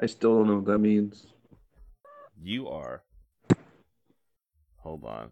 I 0.00 0.06
still 0.06 0.38
don't 0.38 0.46
know 0.48 0.56
what 0.56 0.64
that 0.66 0.78
means. 0.78 1.26
You 2.42 2.68
are. 2.68 3.02
Hold 4.78 5.04
on. 5.04 5.30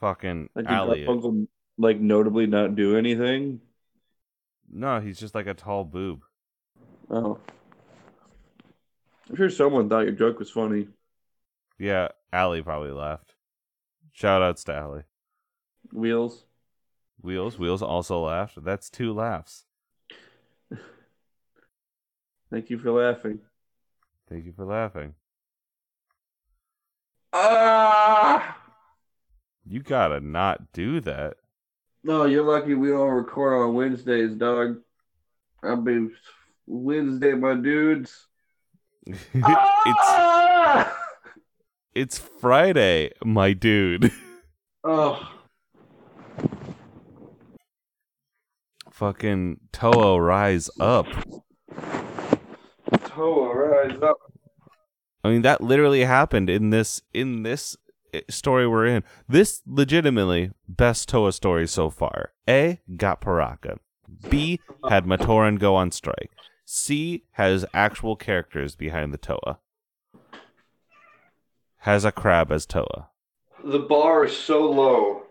Fucking 0.00 0.50
Like, 0.54 0.70
Elliot. 0.70 1.08
Garfunkel, 1.08 1.48
like, 1.76 1.98
notably 1.98 2.46
not 2.46 2.76
do 2.76 2.96
anything? 2.96 3.60
No, 4.70 5.00
he's 5.00 5.18
just 5.18 5.34
like 5.34 5.46
a 5.48 5.54
tall 5.54 5.84
boob. 5.84 6.22
Oh. 7.10 7.38
I'm 9.28 9.36
sure 9.36 9.50
someone 9.50 9.88
thought 9.88 10.04
your 10.04 10.12
joke 10.12 10.38
was 10.38 10.50
funny. 10.50 10.86
Yeah, 11.78 12.08
Allie 12.32 12.62
probably 12.62 12.92
laughed. 12.92 13.34
Shout 14.12 14.40
outs 14.42 14.64
to 14.64 14.74
Allie. 14.74 15.02
Wheels. 15.92 16.44
Wheels, 17.20 17.58
Wheels 17.58 17.82
also 17.82 18.20
laughed. 18.20 18.62
That's 18.64 18.88
two 18.88 19.12
laughs. 19.12 19.65
Thank 22.50 22.70
you 22.70 22.78
for 22.78 22.92
laughing. 22.92 23.40
Thank 24.28 24.44
you 24.44 24.52
for 24.52 24.64
laughing. 24.64 25.14
Ah! 27.32 28.56
You 29.64 29.82
gotta 29.82 30.20
not 30.20 30.72
do 30.72 31.00
that. 31.00 31.34
No, 32.04 32.24
you're 32.24 32.44
lucky 32.44 32.74
we 32.74 32.88
don't 32.88 33.10
record 33.10 33.54
on 33.54 33.74
Wednesdays, 33.74 34.34
dog. 34.34 34.78
I'll 35.62 35.76
be 35.76 36.08
Wednesday, 36.66 37.32
my 37.32 37.54
dudes. 37.54 38.26
it's 39.06 39.24
Ah! 39.34 40.96
it's 41.94 42.18
Friday, 42.18 43.10
my 43.24 43.52
dude. 43.52 44.12
Oh, 44.88 45.18
Fucking 48.92 49.58
Toho 49.72 50.24
rise 50.24 50.70
up. 50.78 51.06
Rise 53.16 54.02
up. 54.02 54.18
I 55.24 55.30
mean 55.30 55.42
that 55.42 55.60
literally 55.60 56.04
happened 56.04 56.48
in 56.50 56.70
this 56.70 57.02
in 57.12 57.42
this 57.42 57.76
eh, 58.12 58.20
story 58.28 58.66
we're 58.66 58.86
in. 58.86 59.04
This 59.28 59.62
legitimately 59.66 60.52
best 60.68 61.08
Toa 61.08 61.32
story 61.32 61.66
so 61.66 61.90
far. 61.90 62.32
A 62.48 62.80
got 62.96 63.20
Piraka. 63.20 63.78
B 64.28 64.60
had 64.88 65.04
Matoran 65.04 65.58
go 65.58 65.74
on 65.74 65.90
strike. 65.90 66.30
C 66.64 67.24
has 67.32 67.64
actual 67.74 68.16
characters 68.16 68.76
behind 68.76 69.12
the 69.12 69.18
Toa. 69.18 69.58
Has 71.78 72.04
a 72.04 72.12
crab 72.12 72.52
as 72.52 72.66
Toa. 72.66 73.08
The 73.64 73.78
bar 73.78 74.26
is 74.26 74.36
so 74.36 74.70
low. 74.70 75.22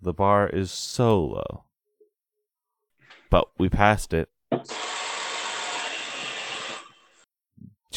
The 0.00 0.12
bar 0.12 0.48
is 0.48 0.70
so 0.70 1.20
low. 1.20 1.64
But 3.30 3.48
we 3.58 3.68
passed 3.68 4.14
it. 4.14 4.28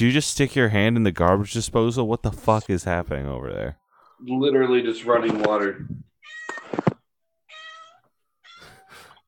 Do 0.02 0.08
you 0.08 0.14
just 0.14 0.32
stick 0.32 0.56
your 0.56 0.70
hand 0.70 0.98
in 0.98 1.04
the 1.04 1.12
garbage 1.12 1.54
disposal? 1.54 2.08
What 2.08 2.24
the 2.24 2.32
fuck 2.32 2.72
is 2.72 2.86
happening 2.86 3.28
over 3.28 3.54
there? 3.54 3.78
Literally 4.20 4.82
just 4.82 5.06
running 5.06 5.44
water. 5.44 5.86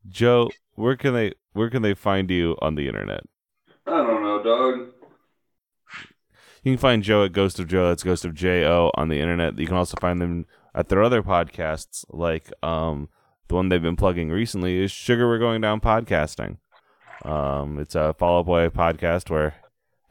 Joe, 0.10 0.50
where 0.74 0.96
can 0.96 1.14
they 1.14 1.34
where 1.52 1.70
can 1.70 1.84
they 1.84 1.94
find 1.94 2.28
you 2.32 2.58
on 2.60 2.74
the 2.74 2.88
internet? 2.88 3.22
I 3.86 3.98
don't 3.98 4.24
know, 4.24 4.42
dog. 4.42 4.88
You 6.64 6.72
can 6.72 6.80
find 6.80 7.04
Joe 7.04 7.24
at 7.24 7.34
Ghost 7.34 7.60
of 7.60 7.68
Joe. 7.68 7.90
That's 7.90 8.02
Ghost 8.02 8.26
of 8.26 8.34
J 8.34 8.66
O 8.66 8.90
on 8.96 9.10
the 9.10 9.20
internet. 9.20 9.60
You 9.60 9.68
can 9.68 9.78
also 9.78 9.98
find 10.02 10.20
them 10.20 10.48
at 10.74 10.90
their 10.90 11.04
other 11.04 11.22
podcasts, 11.22 12.04
like 12.10 12.52
um 12.64 13.10
the 13.48 13.54
one 13.54 13.70
they've 13.70 13.80
been 13.80 13.96
plugging 13.96 14.32
recently 14.32 14.84
is 14.84 14.92
Sugar 14.92 15.28
We're 15.28 15.38
Going 15.38 15.62
Down 15.62 15.82
Podcasting. 15.82 16.58
Um, 17.24 17.78
it's 17.78 17.94
a 17.94 18.16
Fall 18.16 18.40
Out 18.40 18.48
Boy 18.48 18.70
podcast 18.70 19.30
where 19.30 19.54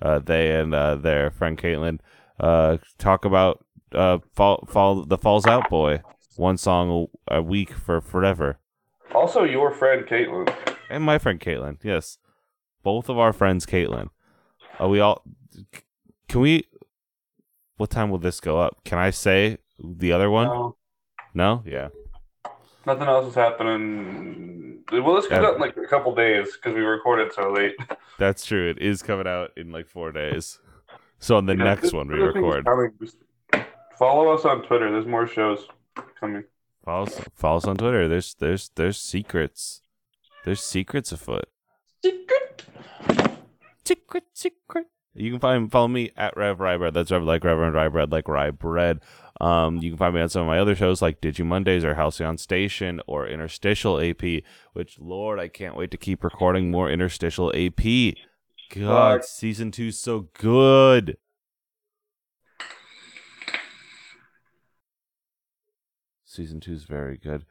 uh, 0.03 0.19
they 0.19 0.55
and 0.55 0.75
uh, 0.75 0.97
their 0.97 1.31
friend 1.31 1.57
Caitlin 1.57 2.01
uh, 2.41 2.79
talk 2.99 3.25
about 3.25 3.65
uh, 3.93 4.19
fall, 4.35 4.67
fall, 4.69 5.05
the 5.05 5.17
Falls 5.17 5.47
Out 5.47 5.71
Boy, 5.71 6.03
one 6.37 6.57
song 6.59 7.09
a, 7.31 7.37
a 7.37 7.43
week 7.43 7.73
for 7.73 8.01
forever. 8.01 8.59
Also, 9.15 9.45
your 9.45 9.71
friend 9.71 10.05
Caitlin. 10.07 10.53
And 10.91 11.05
my 11.05 11.19
friend 11.19 11.41
Caitlin, 11.41 11.79
yes, 11.83 12.19
both 12.83 13.09
of 13.09 13.19
our 13.19 13.33
friends 13.33 13.65
Caitlin. 13.65 14.09
Are 14.79 14.89
we 14.89 15.01
all? 15.01 15.23
Can 16.29 16.41
we? 16.41 16.65
What 17.77 17.91
time 17.91 18.11
will 18.11 18.19
this 18.19 18.41
go 18.41 18.61
up? 18.61 18.79
Can 18.85 18.99
I 18.99 19.11
say 19.11 19.59
the 19.83 20.13
other 20.13 20.31
one? 20.31 20.47
No, 20.47 20.77
No, 21.35 21.63
yeah. 21.67 21.89
Nothing 22.87 23.09
else 23.09 23.27
is 23.29 23.35
happening. 23.35 24.83
Well, 24.91 25.15
this 25.17 25.27
comes 25.29 25.43
Yeah. 25.43 25.49
out 25.49 25.55
in 25.55 25.61
like 25.61 25.77
a 25.77 25.87
couple 25.87 26.15
days 26.15 26.53
because 26.57 26.75
we 26.75 26.81
recorded 26.83 27.33
so 27.33 27.51
late. 27.51 27.75
That's 28.19 28.45
true. 28.45 28.69
It 28.69 28.79
is 28.79 29.03
coming 29.03 29.27
out 29.27 29.51
in 29.57 29.71
like 29.73 29.87
four 29.89 30.13
days. 30.13 30.59
So 31.19 31.37
on 31.37 31.47
the 31.47 31.57
Yeah, 31.57 31.65
next 31.65 31.83
this- 31.83 31.93
one 31.93 32.09
we 32.09 32.19
record. 32.19 32.67
Follow 33.99 34.29
us 34.35 34.45
on 34.45 34.63
Twitter. 34.63 34.91
There's 34.91 35.07
more 35.07 35.27
shows 35.27 35.67
coming. 36.19 36.45
Follow 36.85 37.05
us, 37.07 37.21
follow 37.37 37.57
us 37.59 37.65
on 37.67 37.77
Twitter. 37.77 38.09
There's 38.09 38.35
there's 38.35 38.71
there's 38.75 38.99
secrets. 38.99 39.83
There's 40.45 40.61
secrets 40.61 41.13
afoot. 41.13 41.45
Secret. 42.05 42.65
Secret, 43.85 44.25
secret. 44.33 44.87
You 45.15 45.31
can 45.31 45.39
find 45.41 45.71
follow 45.71 45.89
me 45.89 46.11
at 46.17 46.37
Rev 46.37 46.59
Rye 46.59 46.77
Bread. 46.79 46.95
That's 46.95 47.11
Rev 47.13 47.23
like 47.23 47.45
Reverend 47.45 47.75
Rye 47.75 47.89
Bread, 47.89 48.11
like 48.11 48.27
Rye 48.29 48.51
Bread. 48.51 49.01
Um, 49.41 49.79
you 49.79 49.91
can 49.91 49.99
find 49.99 50.15
me 50.15 50.21
on 50.21 50.29
some 50.29 50.43
of 50.43 50.49
my 50.49 50.59
other 50.59 50.75
shows 50.75 51.03
like 51.03 51.21
Digi 51.21 51.45
Mondays 51.45 51.85
or 51.85 51.95
Halcyon 51.95 52.39
Station 52.39 53.01
or 53.07 53.27
Interstitial 53.27 54.01
AP. 54.01 54.43
Which 54.73 54.99
Lord, 54.99 55.41
I 55.41 55.49
can't 55.49 55.77
wait 55.77 55.91
to 55.91 55.97
keep 55.97 56.23
recording 56.23 56.71
more 56.71 56.91
Interstitial 56.91 57.51
AP. 57.55 58.15
God, 58.75 59.21
Fuck. 59.21 59.25
season 59.25 59.71
two's 59.71 59.99
so 59.99 60.29
good. 60.39 61.17
Season 66.25 66.61
two's 66.61 66.85
very 66.85 67.19
good. 67.19 67.45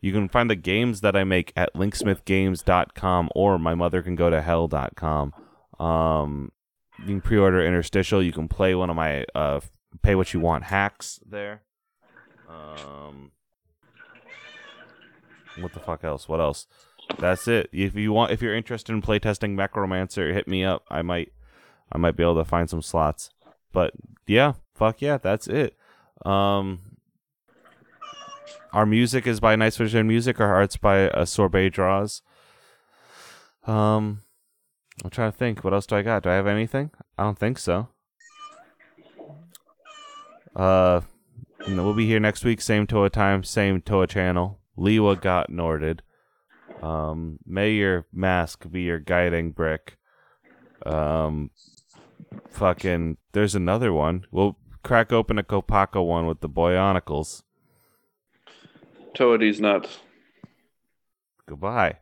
You 0.00 0.12
can 0.12 0.28
find 0.28 0.48
the 0.48 0.54
games 0.54 1.00
that 1.00 1.16
I 1.16 1.24
make 1.24 1.52
at 1.56 1.74
linksmithgames.com 1.74 3.30
or 3.34 3.58
my 3.58 3.74
mother 3.74 4.00
can 4.00 4.14
go 4.14 4.30
to 4.30 4.40
hell.com. 4.40 5.32
Um, 5.80 6.52
you 7.00 7.06
can 7.06 7.20
pre-order 7.20 7.60
Interstitial. 7.64 8.22
You 8.22 8.32
can 8.32 8.46
play 8.46 8.76
one 8.76 8.90
of 8.90 8.96
my 8.96 9.24
uh, 9.34 9.58
pay 10.02 10.14
what 10.14 10.32
you 10.34 10.40
want 10.40 10.64
hacks 10.64 11.20
there. 11.26 11.62
Um, 12.48 13.32
what 15.58 15.72
the 15.72 15.80
fuck 15.80 16.04
else? 16.04 16.28
What 16.28 16.40
else? 16.40 16.66
That's 17.18 17.48
it. 17.48 17.70
If 17.72 17.94
you 17.94 18.12
want, 18.12 18.32
if 18.32 18.42
you're 18.42 18.54
interested 18.54 18.92
in 18.92 19.02
playtesting 19.02 19.54
Necromancer, 19.54 20.32
hit 20.32 20.46
me 20.46 20.64
up. 20.64 20.84
I 20.90 21.02
might, 21.02 21.32
I 21.90 21.98
might 21.98 22.16
be 22.16 22.22
able 22.22 22.36
to 22.36 22.44
find 22.44 22.68
some 22.68 22.82
slots. 22.82 23.30
But 23.72 23.92
yeah, 24.26 24.54
fuck 24.74 25.00
yeah, 25.00 25.18
that's 25.18 25.46
it. 25.46 25.76
Um, 26.24 26.80
our 28.72 28.86
music 28.86 29.26
is 29.26 29.40
by 29.40 29.56
Nice 29.56 29.76
Vision 29.76 30.06
Music. 30.06 30.40
Our 30.40 30.54
art's 30.54 30.76
by 30.76 31.08
uh, 31.08 31.24
Sorbet 31.24 31.70
Draws. 31.70 32.22
Um, 33.66 34.20
I'm 35.04 35.10
trying 35.10 35.32
to 35.32 35.36
think. 35.36 35.64
What 35.64 35.72
else 35.72 35.86
do 35.86 35.96
I 35.96 36.02
got? 36.02 36.22
Do 36.22 36.30
I 36.30 36.34
have 36.34 36.46
anything? 36.46 36.90
I 37.16 37.24
don't 37.24 37.38
think 37.38 37.58
so. 37.58 37.88
Uh, 40.58 41.02
we'll 41.68 41.94
be 41.94 42.06
here 42.06 42.18
next 42.18 42.44
week. 42.44 42.60
Same 42.60 42.86
Toa 42.86 43.08
time, 43.08 43.44
same 43.44 43.80
Toa 43.80 44.08
channel. 44.08 44.58
Lewa 44.76 45.20
got 45.20 45.50
Norded. 45.50 46.00
Um, 46.82 47.38
may 47.46 47.72
your 47.72 48.06
mask 48.12 48.70
be 48.70 48.82
your 48.82 48.98
guiding 48.98 49.52
brick. 49.52 49.96
Um, 50.84 51.50
fucking, 52.50 53.18
there's 53.32 53.54
another 53.54 53.92
one. 53.92 54.26
We'll 54.32 54.56
crack 54.82 55.12
open 55.12 55.38
a 55.38 55.42
Kopaka 55.44 56.04
one 56.04 56.26
with 56.26 56.40
the 56.40 56.48
Boyonicles. 56.48 57.42
Toadie's 59.14 59.60
nuts. 59.60 59.98
Goodbye. 61.46 61.98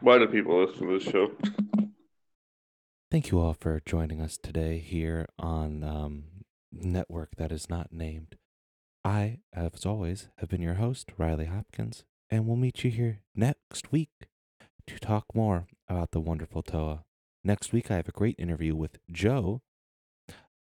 Why 0.00 0.18
do 0.18 0.26
people 0.26 0.64
listen 0.64 0.86
to 0.86 0.98
this 0.98 1.08
show? 1.08 1.32
Thank 3.10 3.30
you 3.30 3.40
all 3.40 3.54
for 3.54 3.80
joining 3.84 4.20
us 4.20 4.36
today 4.36 4.78
here 4.78 5.26
on 5.38 5.84
um, 5.84 6.24
network 6.80 7.36
that 7.36 7.52
is 7.52 7.68
not 7.68 7.92
named. 7.92 8.36
I, 9.04 9.40
as 9.52 9.84
always, 9.84 10.28
have 10.38 10.48
been 10.48 10.62
your 10.62 10.74
host, 10.74 11.12
Riley 11.18 11.46
Hopkins, 11.46 12.04
and 12.30 12.46
we'll 12.46 12.56
meet 12.56 12.84
you 12.84 12.90
here 12.90 13.20
next 13.34 13.92
week 13.92 14.28
to 14.86 14.98
talk 14.98 15.26
more 15.34 15.66
about 15.88 16.12
the 16.12 16.20
wonderful 16.20 16.62
Toa. 16.62 17.04
Next 17.42 17.72
week, 17.72 17.90
I 17.90 17.96
have 17.96 18.08
a 18.08 18.12
great 18.12 18.36
interview 18.38 18.74
with 18.74 18.98
Joe 19.10 19.60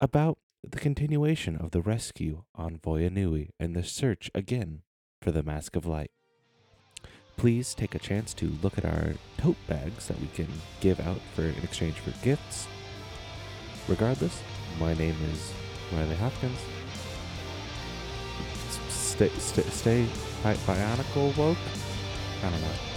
about 0.00 0.38
the 0.68 0.80
continuation 0.80 1.56
of 1.56 1.70
the 1.70 1.80
rescue 1.80 2.42
on 2.54 2.78
Voya 2.78 3.10
Nui 3.10 3.50
and 3.60 3.76
the 3.76 3.84
search 3.84 4.30
again 4.34 4.82
for 5.20 5.30
the 5.30 5.42
Mask 5.42 5.76
of 5.76 5.86
Light. 5.86 6.10
Please 7.36 7.74
take 7.74 7.94
a 7.94 8.00
chance 8.00 8.34
to 8.34 8.58
look 8.62 8.76
at 8.78 8.84
our 8.84 9.14
tote 9.38 9.56
bags 9.66 10.08
that 10.08 10.20
we 10.20 10.26
can 10.28 10.48
give 10.80 11.00
out 11.00 11.20
for 11.34 11.42
in 11.42 11.54
exchange 11.62 11.94
for 11.94 12.10
gifts. 12.24 12.66
Regardless, 13.88 14.40
my 14.78 14.94
name 14.94 15.16
is 15.32 15.52
Riley 15.92 16.16
Hopkins. 16.16 16.58
Stay, 18.88 19.28
stay, 19.38 19.62
stay 19.64 20.06
bi- 20.42 20.54
bionicle 20.66 21.36
woke. 21.36 21.58
I 22.42 22.50
don't 22.50 22.60
know. 22.60 22.91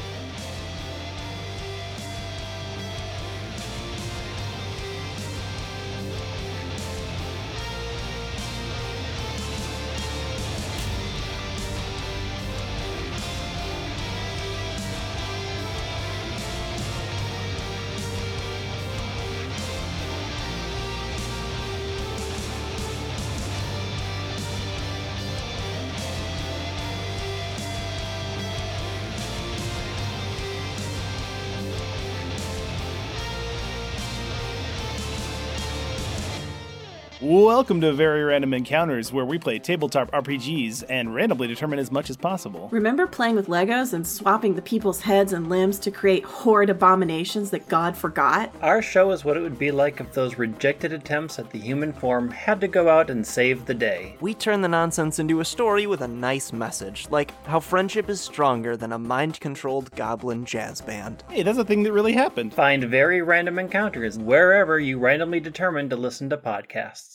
Welcome 37.26 37.82
to 37.82 37.92
Very 37.92 38.24
Random 38.24 38.54
Encounters, 38.54 39.12
where 39.12 39.26
we 39.26 39.40
play 39.40 39.58
tabletop 39.58 40.12
RPGs 40.12 40.84
and 40.90 41.16
randomly 41.16 41.48
determine 41.48 41.80
as 41.80 41.92
much 41.92 42.12
as 42.12 42.18
possible. 42.18 42.70
Remember 42.72 43.08
playing 43.08 43.34
with 43.34 43.48
Legos 43.48 43.94
and 43.94 44.06
swapping 44.06 44.54
the 44.54 44.62
people's 44.62 45.02
heads 45.02 45.34
and 45.34 45.50
limbs 45.50 45.80
to 45.80 45.90
create 45.90 46.24
horrid 46.24 46.70
abominations 46.70 47.50
that 47.50 47.68
God 47.68 47.98
forgot? 47.98 48.54
Our 48.62 48.80
show 48.84 49.10
is 49.10 49.26
what 49.26 49.38
it 49.38 49.40
would 49.40 49.58
be 49.58 49.72
like 49.72 50.00
if 50.00 50.14
those 50.14 50.38
rejected 50.38 50.94
attempts 50.94 51.40
at 51.40 51.50
the 51.50 51.58
human 51.58 51.94
form 51.94 52.30
had 52.30 52.62
to 52.62 52.68
go 52.68 52.90
out 52.90 53.10
and 53.10 53.26
save 53.26 53.66
the 53.66 53.74
day. 53.74 54.18
We 54.20 54.36
turn 54.36 54.62
the 54.62 54.68
nonsense 54.68 55.18
into 55.18 55.40
a 55.40 55.46
story 55.46 55.88
with 55.88 56.02
a 56.02 56.08
nice 56.08 56.54
message, 56.54 57.08
like 57.10 57.34
how 57.48 57.60
friendship 57.60 58.08
is 58.08 58.22
stronger 58.22 58.78
than 58.78 58.92
a 58.92 59.00
mind 59.00 59.40
controlled 59.40 59.90
goblin 59.96 60.46
jazz 60.46 60.80
band. 60.80 61.24
Hey, 61.32 61.42
that's 61.42 61.58
a 61.58 61.66
thing 61.66 61.82
that 61.84 61.92
really 61.92 62.14
happened. 62.14 62.54
Find 62.54 62.84
very 62.84 63.24
random 63.24 63.58
encounters 63.58 64.20
wherever 64.20 64.80
you 64.80 65.00
randomly 65.00 65.40
determine 65.40 65.90
to 65.90 65.96
listen 65.96 66.30
to 66.30 66.38
podcasts. 66.38 67.15